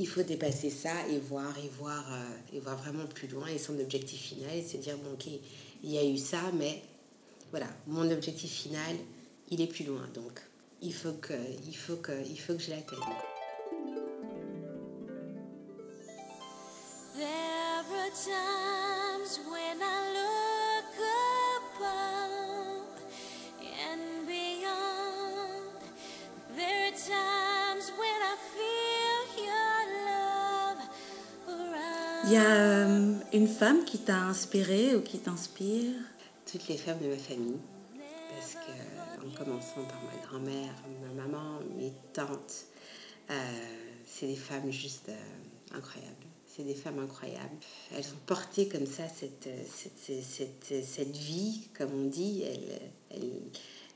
[0.00, 3.58] il faut dépasser ça et voir, et voir, euh, et voir vraiment plus loin, et
[3.58, 5.28] son objectif final, et se dire, bon, ok,
[5.84, 6.82] il y a eu ça, mais
[7.50, 8.96] voilà, mon objectif final,
[9.50, 10.40] il est plus loin, donc
[10.82, 11.32] il faut que,
[11.66, 12.98] il faut que, il faut que je l'atteigne.
[17.18, 20.94] There are times when I look
[21.58, 22.94] above
[23.90, 25.82] and beyond.
[26.56, 30.80] There are times when I feel your love
[31.48, 32.26] around.
[32.26, 35.96] Il y a euh, une femme qui t'a inspiré ou qui t'inspire?
[36.46, 37.58] Toutes les femmes de ma famille,
[38.30, 40.72] parce que en commençant par ma grand-mère,
[41.02, 42.66] ma maman, mes tantes,
[43.30, 43.34] euh,
[44.06, 46.17] c'est des femmes juste euh, incroyables.
[46.58, 47.56] C'est des femmes incroyables.
[47.94, 52.42] Elles ont porté comme ça cette, euh, cette, cette, cette, cette vie, comme on dit.
[52.42, 52.80] Elles,
[53.10, 53.42] elles,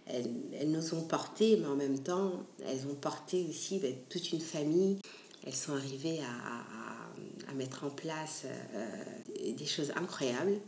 [0.07, 0.31] elles,
[0.61, 4.41] elles nous ont porté, mais en même temps, elles ont porté aussi ben, toute une
[4.41, 4.99] famille.
[5.45, 10.61] Elles sont arrivées à, à, à mettre en place euh, des choses incroyables.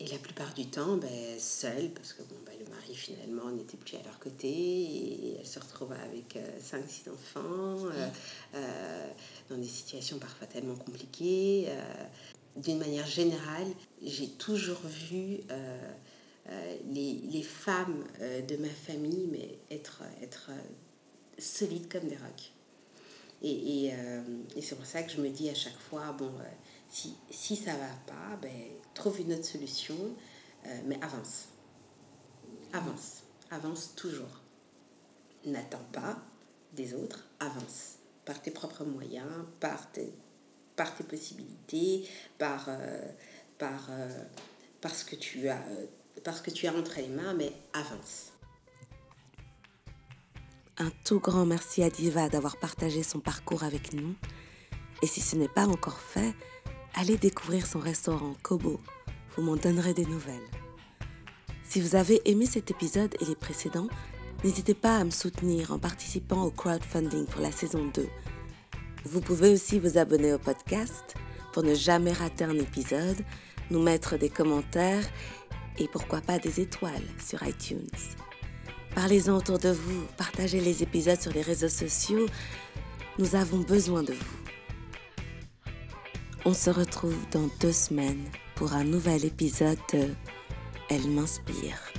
[0.00, 2.57] Et la plupart du temps, ben, seules, parce que bon, ben,
[2.98, 8.08] finalement n'était plus à leur côté, et elle se retrouva avec 5-6 enfants, euh,
[8.54, 9.10] euh,
[9.48, 11.66] dans des situations parfois tellement compliquées.
[11.68, 12.04] euh.
[12.56, 13.68] D'une manière générale,
[14.02, 15.92] j'ai toujours vu euh,
[16.48, 20.60] euh, les, les femmes euh, de ma famille mais être, être euh,
[21.38, 22.52] solides comme des rocs.
[23.42, 24.22] Et, et, euh,
[24.56, 26.44] et c'est pour ça que je me dis à chaque fois, bon, euh,
[26.90, 28.50] si, si ça va pas, ben,
[28.94, 29.94] trouve une autre solution,
[30.66, 31.44] euh, mais avance.
[32.72, 33.22] Avance.
[33.50, 34.42] Avance toujours.
[35.44, 36.18] N'attends pas
[36.72, 37.96] des autres, avance.
[38.24, 40.12] Par tes propres moyens, par tes,
[40.76, 42.06] par tes possibilités,
[42.38, 43.10] par, euh,
[43.58, 44.24] par, euh,
[44.80, 45.62] parce que tu as,
[46.24, 48.32] parce que tu as entre les mains, mais avance.
[50.76, 54.14] Un tout grand merci à Diva d'avoir partagé son parcours avec nous.
[55.02, 56.34] Et si ce n'est pas encore fait,
[56.94, 58.80] allez découvrir son restaurant Kobo.
[59.36, 60.57] Vous m'en donnerez des nouvelles.
[61.68, 63.88] Si vous avez aimé cet épisode et les précédents,
[64.42, 68.08] n'hésitez pas à me soutenir en participant au crowdfunding pour la saison 2.
[69.04, 71.14] Vous pouvez aussi vous abonner au podcast
[71.52, 73.18] pour ne jamais rater un épisode,
[73.70, 75.04] nous mettre des commentaires
[75.76, 77.86] et pourquoi pas des étoiles sur iTunes.
[78.94, 82.24] Parlez-en autour de vous, partagez les épisodes sur les réseaux sociaux.
[83.18, 85.70] Nous avons besoin de vous.
[86.46, 88.24] On se retrouve dans deux semaines
[88.54, 90.08] pour un nouvel épisode de
[90.90, 91.97] Elle m'inspire.